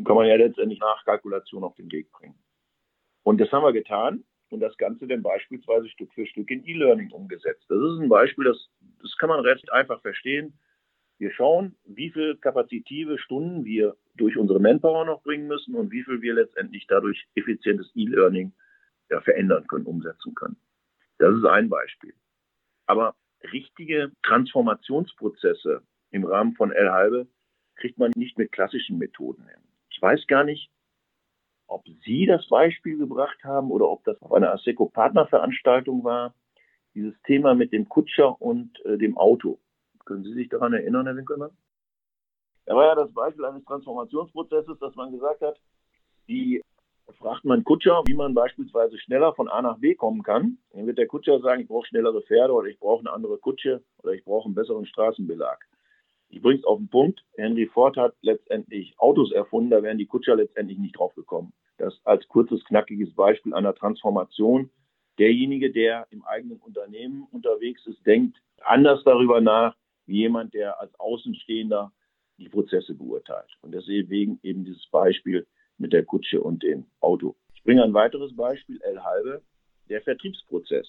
kann 0.04 0.16
man 0.16 0.26
ja 0.26 0.36
letztendlich 0.36 0.80
nach 0.80 1.04
Kalkulation 1.04 1.64
auf 1.64 1.74
den 1.76 1.90
Weg 1.90 2.10
bringen. 2.12 2.34
Und 3.22 3.40
das 3.40 3.50
haben 3.52 3.64
wir 3.64 3.72
getan 3.72 4.24
und 4.50 4.60
das 4.60 4.76
Ganze 4.76 5.06
dann 5.06 5.22
beispielsweise 5.22 5.88
Stück 5.88 6.12
für 6.12 6.26
Stück 6.26 6.50
in 6.50 6.66
E-Learning 6.66 7.10
umgesetzt. 7.12 7.64
Das 7.68 7.78
ist 7.78 8.00
ein 8.00 8.08
Beispiel, 8.08 8.44
das, 8.44 8.68
das 9.00 9.16
kann 9.16 9.28
man 9.28 9.40
recht 9.40 9.72
einfach 9.72 10.00
verstehen. 10.02 10.58
Wir 11.18 11.30
schauen, 11.30 11.76
wie 11.84 12.10
viel 12.10 12.36
kapazitive 12.36 13.18
Stunden 13.18 13.64
wir 13.64 13.96
durch 14.16 14.36
unsere 14.36 14.60
Manpower 14.60 15.04
noch 15.04 15.22
bringen 15.22 15.46
müssen 15.46 15.74
und 15.74 15.90
wie 15.90 16.02
viel 16.02 16.20
wir 16.20 16.34
letztendlich 16.34 16.86
dadurch 16.88 17.26
effizientes 17.34 17.90
E-Learning 17.94 18.52
ja, 19.12 19.20
verändern 19.20 19.66
können, 19.68 19.86
umsetzen 19.86 20.34
können. 20.34 20.56
Das 21.18 21.34
ist 21.34 21.44
ein 21.44 21.68
Beispiel. 21.68 22.14
Aber 22.86 23.14
richtige 23.52 24.10
Transformationsprozesse 24.22 25.82
im 26.10 26.24
Rahmen 26.24 26.54
von 26.54 26.72
L 26.72 26.90
halbe 26.90 27.28
kriegt 27.76 27.98
man 27.98 28.12
nicht 28.16 28.38
mit 28.38 28.52
klassischen 28.52 28.98
Methoden 28.98 29.46
hin. 29.46 29.60
Ich 29.90 30.00
weiß 30.00 30.26
gar 30.26 30.44
nicht, 30.44 30.70
ob 31.66 31.84
Sie 32.04 32.26
das 32.26 32.48
Beispiel 32.48 32.98
gebracht 32.98 33.44
haben 33.44 33.70
oder 33.70 33.88
ob 33.88 34.04
das 34.04 34.20
auf 34.22 34.32
einer 34.32 34.52
ASECO-Partnerveranstaltung 34.52 36.04
war, 36.04 36.34
dieses 36.94 37.14
Thema 37.22 37.54
mit 37.54 37.72
dem 37.72 37.88
Kutscher 37.88 38.40
und 38.40 38.84
äh, 38.84 38.98
dem 38.98 39.16
Auto. 39.16 39.58
Können 40.04 40.24
Sie 40.24 40.34
sich 40.34 40.48
daran 40.48 40.72
erinnern, 40.72 41.06
Herr 41.06 41.16
Winkelmann? 41.16 41.56
Da 42.66 42.74
war 42.74 42.86
ja 42.86 42.94
das 42.94 43.12
Beispiel 43.12 43.44
eines 43.44 43.64
Transformationsprozesses, 43.64 44.78
dass 44.78 44.94
man 44.94 45.12
gesagt 45.12 45.40
hat, 45.40 45.58
die 46.28 46.62
fragt 47.12 47.44
man 47.44 47.64
Kutscher, 47.64 48.02
wie 48.06 48.14
man 48.14 48.34
beispielsweise 48.34 48.98
schneller 48.98 49.34
von 49.34 49.48
A 49.48 49.62
nach 49.62 49.78
B 49.78 49.94
kommen 49.94 50.22
kann. 50.22 50.58
Dann 50.72 50.86
wird 50.86 50.98
der 50.98 51.06
Kutscher 51.06 51.40
sagen, 51.40 51.62
ich 51.62 51.68
brauche 51.68 51.86
schnellere 51.86 52.22
Pferde 52.22 52.52
oder 52.52 52.68
ich 52.68 52.78
brauche 52.78 53.00
eine 53.00 53.12
andere 53.12 53.38
Kutsche 53.38 53.82
oder 54.02 54.12
ich 54.12 54.24
brauche 54.24 54.46
einen 54.46 54.54
besseren 54.54 54.86
Straßenbelag. 54.86 55.58
Ich 56.28 56.40
bringe 56.40 56.58
es 56.58 56.64
auf 56.64 56.78
den 56.78 56.88
Punkt. 56.88 57.24
Henry 57.36 57.66
Ford 57.66 57.96
hat 57.96 58.14
letztendlich 58.22 58.94
Autos 58.98 59.32
erfunden, 59.32 59.70
da 59.70 59.82
wären 59.82 59.98
die 59.98 60.06
Kutscher 60.06 60.34
letztendlich 60.34 60.78
nicht 60.78 60.98
drauf 60.98 61.14
gekommen. 61.14 61.52
Das 61.76 62.00
als 62.04 62.26
kurzes, 62.28 62.64
knackiges 62.64 63.14
Beispiel 63.14 63.54
einer 63.54 63.74
Transformation. 63.74 64.70
Derjenige, 65.18 65.70
der 65.70 66.06
im 66.10 66.24
eigenen 66.24 66.58
Unternehmen 66.58 67.26
unterwegs 67.32 67.86
ist, 67.86 68.04
denkt 68.06 68.40
anders 68.64 69.04
darüber 69.04 69.40
nach, 69.40 69.76
wie 70.06 70.18
jemand, 70.18 70.54
der 70.54 70.80
als 70.80 70.98
Außenstehender 70.98 71.92
die 72.38 72.48
Prozesse 72.48 72.94
beurteilt. 72.94 73.50
Und 73.60 73.72
deswegen 73.72 74.40
eben 74.42 74.64
dieses 74.64 74.86
Beispiel 74.88 75.46
mit 75.82 75.92
der 75.92 76.04
Kutsche 76.04 76.40
und 76.40 76.62
dem 76.62 76.86
Auto. 77.00 77.34
Ich 77.54 77.62
bringe 77.64 77.82
ein 77.82 77.92
weiteres 77.92 78.34
Beispiel, 78.34 78.80
L 78.82 79.02
halbe, 79.02 79.42
der 79.90 80.00
Vertriebsprozess. 80.00 80.86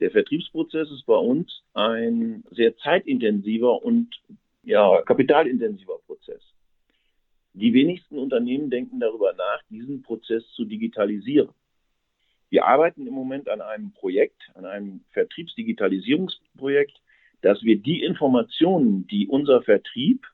Der 0.00 0.10
Vertriebsprozess 0.10 0.90
ist 0.90 1.06
bei 1.06 1.16
uns 1.16 1.62
ein 1.74 2.42
sehr 2.50 2.76
zeitintensiver 2.78 3.82
und 3.82 4.08
ja, 4.64 5.00
kapitalintensiver 5.02 5.98
Prozess. 6.06 6.42
Die 7.54 7.72
wenigsten 7.72 8.18
Unternehmen 8.18 8.68
denken 8.68 9.00
darüber 9.00 9.32
nach, 9.34 9.62
diesen 9.70 10.02
Prozess 10.02 10.44
zu 10.54 10.64
digitalisieren. 10.64 11.50
Wir 12.50 12.66
arbeiten 12.66 13.06
im 13.06 13.14
Moment 13.14 13.48
an 13.48 13.60
einem 13.60 13.92
Projekt, 13.92 14.50
an 14.54 14.64
einem 14.64 15.04
Vertriebsdigitalisierungsprojekt, 15.12 17.00
dass 17.42 17.62
wir 17.62 17.78
die 17.78 18.02
Informationen, 18.02 19.06
die 19.06 19.28
unser 19.28 19.62
Vertrieb 19.62 20.26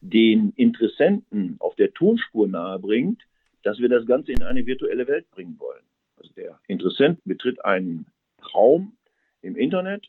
den 0.00 0.52
Interessenten 0.56 1.56
auf 1.58 1.74
der 1.76 1.92
Tonspur 1.92 2.48
nahebringt, 2.48 3.22
dass 3.62 3.78
wir 3.78 3.88
das 3.88 4.06
Ganze 4.06 4.32
in 4.32 4.42
eine 4.42 4.66
virtuelle 4.66 5.08
Welt 5.08 5.28
bringen 5.30 5.58
wollen. 5.58 5.82
Also 6.16 6.32
der 6.34 6.60
Interessent 6.68 7.20
betritt 7.24 7.64
einen 7.64 8.06
Raum 8.54 8.96
im 9.42 9.56
Internet, 9.56 10.08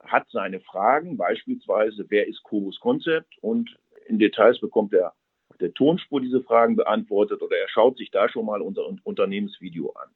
hat 0.00 0.28
seine 0.30 0.60
Fragen, 0.60 1.16
beispielsweise, 1.16 2.06
wer 2.08 2.26
ist 2.26 2.42
Cobus 2.42 2.80
Concept? 2.80 3.36
Und 3.42 3.78
in 4.06 4.18
Details 4.18 4.58
bekommt 4.60 4.94
er 4.94 5.14
auf 5.48 5.58
der 5.58 5.74
Tonspur 5.74 6.20
diese 6.20 6.42
Fragen 6.42 6.76
beantwortet 6.76 7.42
oder 7.42 7.56
er 7.56 7.68
schaut 7.68 7.98
sich 7.98 8.10
da 8.10 8.28
schon 8.28 8.46
mal 8.46 8.62
unser 8.62 8.86
Unternehmensvideo 9.04 9.90
an. 9.90 10.08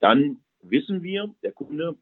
Dann 0.00 0.40
wissen 0.60 1.02
wir, 1.02 1.34
der 1.42 1.52
Kunde 1.52 1.96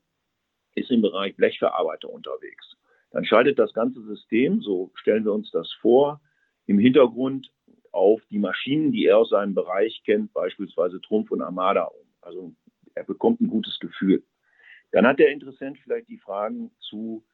ist 0.75 0.91
im 0.91 1.01
Bereich 1.01 1.37
Blechverarbeiter 1.37 2.11
unterwegs. 2.11 2.77
Dann 3.17 3.25
schaltet 3.25 3.59
das 3.59 3.73
ganze 3.73 4.03
System, 4.03 4.61
so 4.61 4.91
stellen 4.95 5.25
wir 5.25 5.33
uns 5.33 5.51
das 5.51 5.73
vor, 5.81 6.21
im 6.67 6.79
Hintergrund 6.79 7.51
auf 7.91 8.21
die 8.31 8.39
Maschinen, 8.39 8.93
die 8.93 9.07
er 9.07 9.17
aus 9.17 9.31
seinem 9.31 9.55
Bereich 9.55 10.03
kennt, 10.05 10.35
beispielsweise 10.35 11.01
Trumpf 11.01 11.31
und 11.31 11.41
Armada 11.41 11.85
um. 11.85 12.07
Also 12.21 12.53
er 12.95 13.05
bekommt 13.05 13.41
ein 13.41 13.49
gutes 13.49 13.79
Gefühl. 13.81 14.23
Dann 14.93 15.07
hat 15.07 15.19
der 15.19 15.31
Interessent 15.31 15.79
vielleicht 15.79 16.11
die 16.11 16.19
Fragen 16.19 16.73
zu 16.79 17.25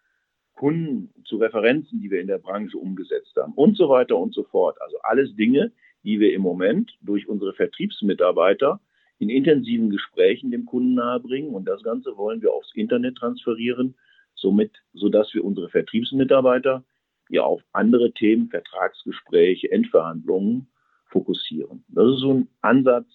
Kunden, 0.52 1.12
zu 1.24 1.38
Referenzen, 1.38 2.00
die 2.00 2.12
wir 2.12 2.20
in 2.20 2.28
der 2.28 2.38
Branche 2.38 2.78
umgesetzt 2.78 3.34
haben 3.34 3.54
und 3.54 3.76
so 3.76 3.88
weiter 3.88 4.16
und 4.16 4.32
so 4.32 4.44
fort. 4.44 4.80
Also 4.82 4.98
alles 5.02 5.34
Dinge, 5.34 5.72
die 6.04 6.20
wir 6.20 6.32
im 6.32 6.42
Moment 6.42 6.96
durch 7.00 7.28
unsere 7.28 7.54
Vertriebsmitarbeiter 7.54 8.80
in 9.18 9.30
intensiven 9.30 9.90
Gesprächen 9.90 10.52
dem 10.52 10.64
Kunden 10.64 10.94
nahebringen. 10.94 11.52
Und 11.52 11.64
das 11.64 11.82
Ganze 11.82 12.16
wollen 12.16 12.40
wir 12.40 12.52
aufs 12.52 12.72
Internet 12.72 13.16
transferieren, 13.16 13.96
somit, 14.42 14.82
sodass 14.92 15.32
wir 15.32 15.44
unsere 15.44 15.70
Vertriebsmitarbeiter 15.70 16.84
ja 17.30 17.42
auf 17.42 17.62
andere 17.72 18.12
Themen, 18.12 18.50
Vertragsgespräche, 18.50 19.72
Endverhandlungen 19.72 20.68
fokussieren. 21.06 21.84
Das 21.88 22.06
ist 22.12 22.20
so 22.20 22.34
ein 22.34 22.48
Ansatz, 22.60 23.06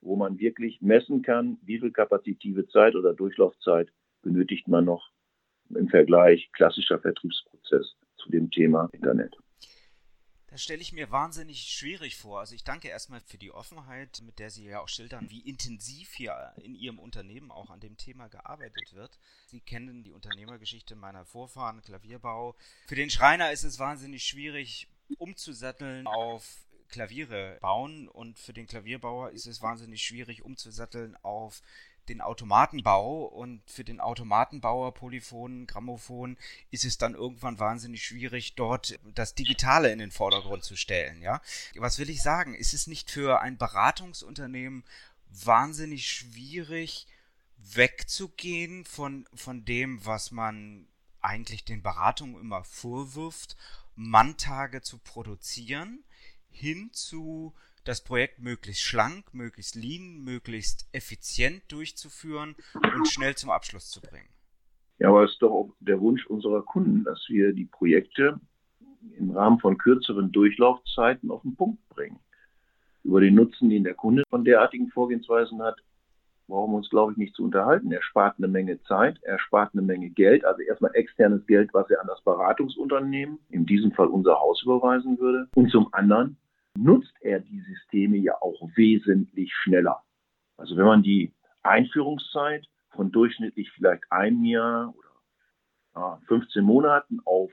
wo 0.00 0.14
man 0.16 0.38
wirklich 0.38 0.80
messen 0.80 1.22
kann, 1.22 1.58
wie 1.64 1.80
viel 1.80 1.90
kapazitive 1.90 2.68
Zeit 2.68 2.94
oder 2.94 3.14
Durchlaufzeit 3.14 3.88
benötigt 4.22 4.68
man 4.68 4.84
noch 4.84 5.10
im 5.74 5.88
Vergleich 5.88 6.50
klassischer 6.52 7.00
Vertriebsprozess 7.00 7.96
zu 8.16 8.30
dem 8.30 8.50
Thema 8.50 8.88
Internet. 8.92 9.34
Das 10.54 10.62
stelle 10.62 10.82
ich 10.82 10.92
mir 10.92 11.10
wahnsinnig 11.10 11.62
schwierig 11.62 12.14
vor. 12.14 12.38
Also 12.38 12.54
ich 12.54 12.62
danke 12.62 12.86
erstmal 12.86 13.20
für 13.20 13.38
die 13.38 13.50
Offenheit, 13.50 14.22
mit 14.24 14.38
der 14.38 14.50
Sie 14.50 14.64
ja 14.64 14.78
auch 14.78 14.88
schildern, 14.88 15.28
wie 15.28 15.40
intensiv 15.40 16.12
hier 16.12 16.52
in 16.62 16.76
Ihrem 16.76 17.00
Unternehmen 17.00 17.50
auch 17.50 17.70
an 17.70 17.80
dem 17.80 17.96
Thema 17.96 18.28
gearbeitet 18.28 18.92
wird. 18.92 19.18
Sie 19.48 19.58
kennen 19.58 20.04
die 20.04 20.12
Unternehmergeschichte 20.12 20.94
meiner 20.94 21.24
Vorfahren, 21.24 21.82
Klavierbau. 21.82 22.54
Für 22.86 22.94
den 22.94 23.10
Schreiner 23.10 23.50
ist 23.50 23.64
es 23.64 23.80
wahnsinnig 23.80 24.24
schwierig, 24.24 24.86
umzusatteln 25.18 26.06
auf 26.06 26.64
Klaviere 26.88 27.58
bauen 27.60 28.06
und 28.06 28.38
für 28.38 28.52
den 28.52 28.68
Klavierbauer 28.68 29.30
ist 29.30 29.46
es 29.46 29.60
wahnsinnig 29.60 30.04
schwierig 30.04 30.44
umzusatteln 30.44 31.16
auf 31.24 31.62
den 32.08 32.20
Automatenbau 32.20 33.24
und 33.24 33.62
für 33.66 33.84
den 33.84 34.00
Automatenbauer 34.00 34.94
Polyphon, 34.94 35.66
Grammophon 35.66 36.36
ist 36.70 36.84
es 36.84 36.98
dann 36.98 37.14
irgendwann 37.14 37.58
wahnsinnig 37.58 38.04
schwierig, 38.04 38.54
dort 38.54 38.98
das 39.14 39.34
Digitale 39.34 39.92
in 39.92 39.98
den 39.98 40.10
Vordergrund 40.10 40.64
zu 40.64 40.76
stellen, 40.76 41.22
ja. 41.22 41.40
Was 41.76 41.98
will 41.98 42.10
ich 42.10 42.22
sagen? 42.22 42.54
Ist 42.54 42.74
es 42.74 42.86
nicht 42.86 43.10
für 43.10 43.40
ein 43.40 43.56
Beratungsunternehmen 43.58 44.84
wahnsinnig 45.30 46.08
schwierig, 46.08 47.06
wegzugehen 47.56 48.84
von, 48.84 49.26
von 49.34 49.64
dem, 49.64 50.04
was 50.04 50.30
man 50.30 50.86
eigentlich 51.20 51.64
den 51.64 51.82
Beratungen 51.82 52.40
immer 52.40 52.64
vorwirft, 52.64 53.56
Manntage 53.96 54.82
zu 54.82 54.98
produzieren, 54.98 56.04
hin 56.54 56.90
zu 56.92 57.52
das 57.84 58.02
Projekt 58.02 58.38
möglichst 58.40 58.82
schlank, 58.82 59.34
möglichst 59.34 59.74
lean, 59.74 60.24
möglichst 60.24 60.88
effizient 60.92 61.62
durchzuführen 61.68 62.56
und 62.74 63.08
schnell 63.08 63.34
zum 63.34 63.50
Abschluss 63.50 63.90
zu 63.90 64.00
bringen. 64.00 64.28
Ja, 64.98 65.08
aber 65.08 65.24
es 65.24 65.32
ist 65.32 65.42
doch 65.42 65.50
auch 65.50 65.70
der 65.80 66.00
Wunsch 66.00 66.26
unserer 66.26 66.62
Kunden, 66.62 67.04
dass 67.04 67.22
wir 67.28 67.52
die 67.52 67.66
Projekte 67.66 68.40
im 69.18 69.30
Rahmen 69.32 69.58
von 69.58 69.76
kürzeren 69.76 70.32
Durchlaufzeiten 70.32 71.30
auf 71.30 71.42
den 71.42 71.56
Punkt 71.56 71.86
bringen. 71.90 72.18
Über 73.02 73.20
den 73.20 73.34
Nutzen, 73.34 73.68
den 73.68 73.84
der 73.84 73.94
Kunde 73.94 74.22
von 74.30 74.44
derartigen 74.44 74.88
Vorgehensweisen 74.88 75.60
hat, 75.62 75.78
brauchen 76.46 76.72
wir 76.72 76.76
uns, 76.78 76.90
glaube 76.90 77.12
ich, 77.12 77.18
nicht 77.18 77.34
zu 77.34 77.44
unterhalten. 77.44 77.92
Er 77.92 78.02
spart 78.02 78.36
eine 78.38 78.48
Menge 78.48 78.80
Zeit, 78.84 79.18
er 79.22 79.38
spart 79.38 79.70
eine 79.72 79.82
Menge 79.82 80.10
Geld, 80.10 80.44
also 80.44 80.62
erstmal 80.62 80.94
externes 80.94 81.46
Geld, 81.46 81.74
was 81.74 81.90
er 81.90 82.00
an 82.00 82.06
das 82.06 82.22
Beratungsunternehmen, 82.22 83.38
in 83.50 83.66
diesem 83.66 83.92
Fall 83.92 84.06
unser 84.06 84.40
Haus, 84.40 84.62
überweisen 84.62 85.18
würde. 85.18 85.48
Und 85.54 85.70
zum 85.70 85.92
anderen 85.92 86.36
nutzt 86.76 87.14
er 87.20 87.40
die 87.40 87.60
Systeme 87.60 88.16
ja 88.16 88.34
auch 88.40 88.60
wesentlich 88.74 89.52
schneller. 89.54 90.02
Also 90.56 90.76
wenn 90.76 90.86
man 90.86 91.02
die 91.02 91.32
Einführungszeit 91.62 92.66
von 92.90 93.10
durchschnittlich 93.10 93.70
vielleicht 93.72 94.10
einem 94.10 94.44
Jahr 94.44 94.94
oder 95.94 96.20
15 96.26 96.64
Monaten 96.64 97.20
auf 97.24 97.50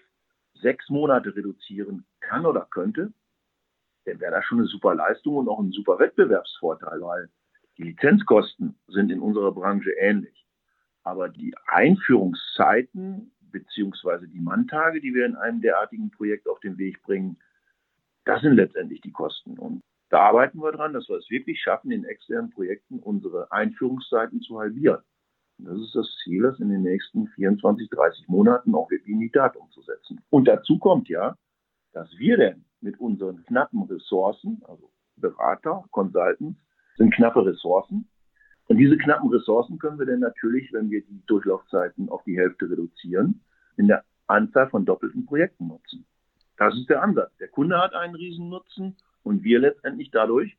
sechs 0.62 0.90
Monate 0.90 1.36
reduzieren 1.36 2.06
kann 2.20 2.46
oder 2.46 2.68
könnte, 2.70 3.14
dann 4.06 4.20
wäre 4.20 4.32
das 4.32 4.46
schon 4.46 4.60
eine 4.60 4.68
super 4.68 4.96
Leistung 4.96 5.36
und 5.36 5.50
auch 5.50 5.60
ein 5.60 5.72
super 5.72 6.00
Wettbewerbsvorteil, 6.00 7.02
weil 7.02 7.30
die 7.78 7.84
Lizenzkosten 7.84 8.80
sind 8.88 9.12
in 9.12 9.20
unserer 9.20 9.52
Branche 9.52 9.92
ähnlich. 9.92 10.46
Aber 11.04 11.30
die 11.30 11.56
Einführungszeiten 11.68 13.32
beziehungsweise 13.40 14.28
die 14.28 14.40
Manntage, 14.40 15.02
die 15.02 15.14
wir 15.14 15.26
in 15.26 15.36
einem 15.36 15.62
derartigen 15.62 16.10
Projekt 16.12 16.48
auf 16.48 16.60
den 16.60 16.78
Weg 16.78 17.02
bringen, 17.02 17.38
das 18.26 18.42
sind 18.42 18.56
letztendlich 18.56 19.02
die 19.02 19.12
Kosten. 19.12 19.58
Und 19.58 19.82
da 20.10 20.20
arbeiten 20.20 20.60
wir 20.60 20.72
dran, 20.72 20.94
dass 20.94 21.08
wir 21.10 21.18
es 21.18 21.30
wirklich 21.30 21.62
schaffen, 21.62 21.92
in 21.92 22.06
externen 22.06 22.52
Projekten 22.52 23.00
unsere 23.00 23.52
Einführungszeiten 23.52 24.42
zu 24.42 24.60
halbieren. 24.60 25.02
Und 25.58 25.66
das 25.66 25.80
ist 25.80 25.96
das 25.96 26.08
Ziel, 26.24 26.44
das 26.44 26.60
in 26.60 26.70
den 26.70 26.82
nächsten 26.82 27.28
24, 27.28 27.90
30 27.90 28.28
Monaten 28.28 28.76
auch 28.76 28.90
wirklich 28.90 29.14
in 29.14 29.20
die 29.20 29.32
Tat 29.32 29.56
umzusetzen. 29.56 30.22
Und 30.30 30.48
dazu 30.48 30.80
kommt 30.80 31.08
ja, 31.08 31.36
dass 31.94 32.10
wir 32.18 32.38
denn 32.38 32.66
mit 32.82 33.00
unseren 33.00 33.44
knappen 33.46 33.84
Ressourcen, 33.84 34.62
also 34.68 34.92
Berater, 35.18 35.86
Consultants, 35.92 36.60
sind 36.98 37.14
knappe 37.14 37.46
Ressourcen. 37.46 38.10
Und 38.68 38.78
diese 38.78 38.98
knappen 38.98 39.30
Ressourcen 39.30 39.78
können 39.80 40.00
wir 40.00 40.06
dann 40.06 40.20
natürlich, 40.20 40.72
wenn 40.74 40.90
wir 40.90 41.02
die 41.06 41.22
Durchlaufzeiten 41.28 42.10
auf 42.10 42.24
die 42.24 42.38
Hälfte 42.38 42.70
reduzieren, 42.70 43.44
in 43.78 43.88
der 43.88 44.04
Anzahl 44.28 44.70
von 44.70 44.86
doppelten 44.86 45.26
Projekten 45.26 45.68
nutzen. 45.68 46.06
Das 46.58 46.76
ist 46.76 46.90
der 46.90 47.02
Ansatz. 47.02 47.32
Der 47.40 47.48
Kunde 47.48 47.78
hat 47.80 47.94
einen 47.94 48.16
Riesennutzen 48.16 48.96
und 49.24 49.44
wir 49.44 49.60
letztendlich 49.60 50.12
dadurch, 50.12 50.56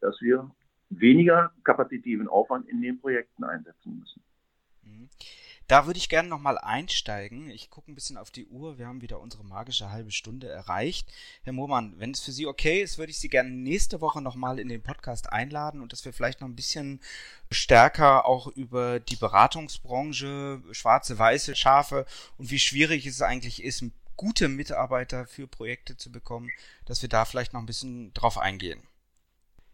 dass 0.00 0.20
wir 0.20 0.50
weniger 0.90 1.52
kapazitiven 1.64 2.28
Aufwand 2.28 2.68
in 2.68 2.80
den 2.80 3.00
Projekten 3.00 3.44
einsetzen 3.44 3.98
müssen. 3.98 4.22
Mhm. 4.82 5.08
Da 5.66 5.86
würde 5.86 5.96
ich 5.96 6.10
gerne 6.10 6.28
nochmal 6.28 6.58
einsteigen. 6.58 7.48
Ich 7.48 7.70
gucke 7.70 7.90
ein 7.90 7.94
bisschen 7.94 8.18
auf 8.18 8.30
die 8.30 8.46
Uhr. 8.46 8.76
Wir 8.76 8.86
haben 8.86 9.00
wieder 9.00 9.18
unsere 9.18 9.44
magische 9.44 9.90
halbe 9.90 10.10
Stunde 10.10 10.46
erreicht. 10.46 11.10
Herr 11.42 11.54
Mohmann, 11.54 11.94
wenn 11.96 12.10
es 12.10 12.20
für 12.20 12.32
Sie 12.32 12.46
okay 12.46 12.82
ist, 12.82 12.98
würde 12.98 13.10
ich 13.10 13.18
Sie 13.18 13.30
gerne 13.30 13.48
nächste 13.48 14.02
Woche 14.02 14.20
nochmal 14.20 14.58
in 14.58 14.68
den 14.68 14.82
Podcast 14.82 15.32
einladen 15.32 15.80
und 15.80 15.92
dass 15.92 16.04
wir 16.04 16.12
vielleicht 16.12 16.42
noch 16.42 16.48
ein 16.48 16.56
bisschen 16.56 17.00
stärker 17.50 18.26
auch 18.26 18.46
über 18.48 19.00
die 19.00 19.16
Beratungsbranche, 19.16 20.62
schwarze, 20.72 21.18
weiße 21.18 21.56
Schafe 21.56 22.04
und 22.36 22.50
wie 22.50 22.58
schwierig 22.58 23.06
es 23.06 23.22
eigentlich 23.22 23.64
ist, 23.64 23.84
gute 24.16 24.48
Mitarbeiter 24.48 25.26
für 25.26 25.46
Projekte 25.46 25.96
zu 25.96 26.10
bekommen, 26.10 26.50
dass 26.86 27.02
wir 27.02 27.08
da 27.08 27.24
vielleicht 27.24 27.52
noch 27.52 27.60
ein 27.60 27.66
bisschen 27.66 28.12
drauf 28.14 28.38
eingehen. 28.38 28.82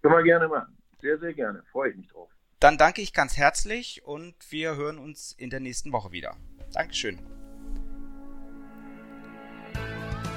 Können 0.03 0.15
wir 0.15 0.23
gerne 0.23 0.49
machen. 0.49 0.77
Sehr, 1.01 1.19
sehr 1.19 1.35
gerne. 1.35 1.63
Freue 1.73 1.91
ich 1.91 1.97
mich 1.97 2.09
drauf. 2.09 2.31
Dann 2.59 2.77
danke 2.77 3.01
ich 3.01 3.13
ganz 3.13 3.37
herzlich 3.37 4.05
und 4.05 4.35
wir 4.51 4.77
hören 4.77 4.99
uns 4.99 5.33
in 5.33 5.51
der 5.51 5.61
nächsten 5.61 5.93
Woche 5.93 6.13
wieder. 6.13 6.37
Dankeschön. 6.73 7.19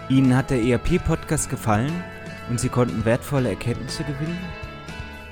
Ihnen 0.10 0.36
hat 0.36 0.50
der 0.50 0.62
ERP-Podcast 0.62 1.50
gefallen 1.50 2.04
und 2.50 2.60
Sie 2.60 2.70
konnten 2.70 3.06
wertvolle 3.06 3.50
Erkenntnisse 3.50 4.04
gewinnen? 4.04 4.38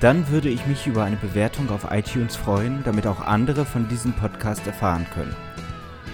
Dann 0.00 0.28
würde 0.28 0.48
ich 0.48 0.66
mich 0.66 0.86
über 0.86 1.04
eine 1.04 1.16
Bewertung 1.16 1.70
auf 1.70 1.86
iTunes 1.90 2.36
freuen, 2.36 2.82
damit 2.84 3.06
auch 3.06 3.20
andere 3.20 3.64
von 3.64 3.88
diesem 3.88 4.12
Podcast 4.14 4.66
erfahren 4.66 5.06
können. 5.14 5.36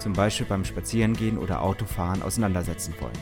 zum 0.00 0.14
Beispiel 0.14 0.46
beim 0.46 0.64
Spazierengehen 0.64 1.38
oder 1.38 1.62
Autofahren, 1.62 2.22
auseinandersetzen 2.22 2.94
wollen. 3.00 3.12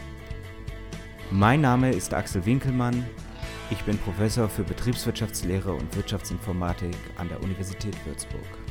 Mein 1.31 1.61
Name 1.61 1.91
ist 1.91 2.15
Axel 2.15 2.47
Winkelmann. 2.47 3.05
Ich 3.71 3.83
bin 3.83 3.99
Professor 3.99 4.49
für 4.49 4.63
Betriebswirtschaftslehre 4.63 5.73
und 5.73 5.95
Wirtschaftsinformatik 5.95 6.97
an 7.17 7.29
der 7.29 7.43
Universität 7.43 7.95
Würzburg. 8.07 8.68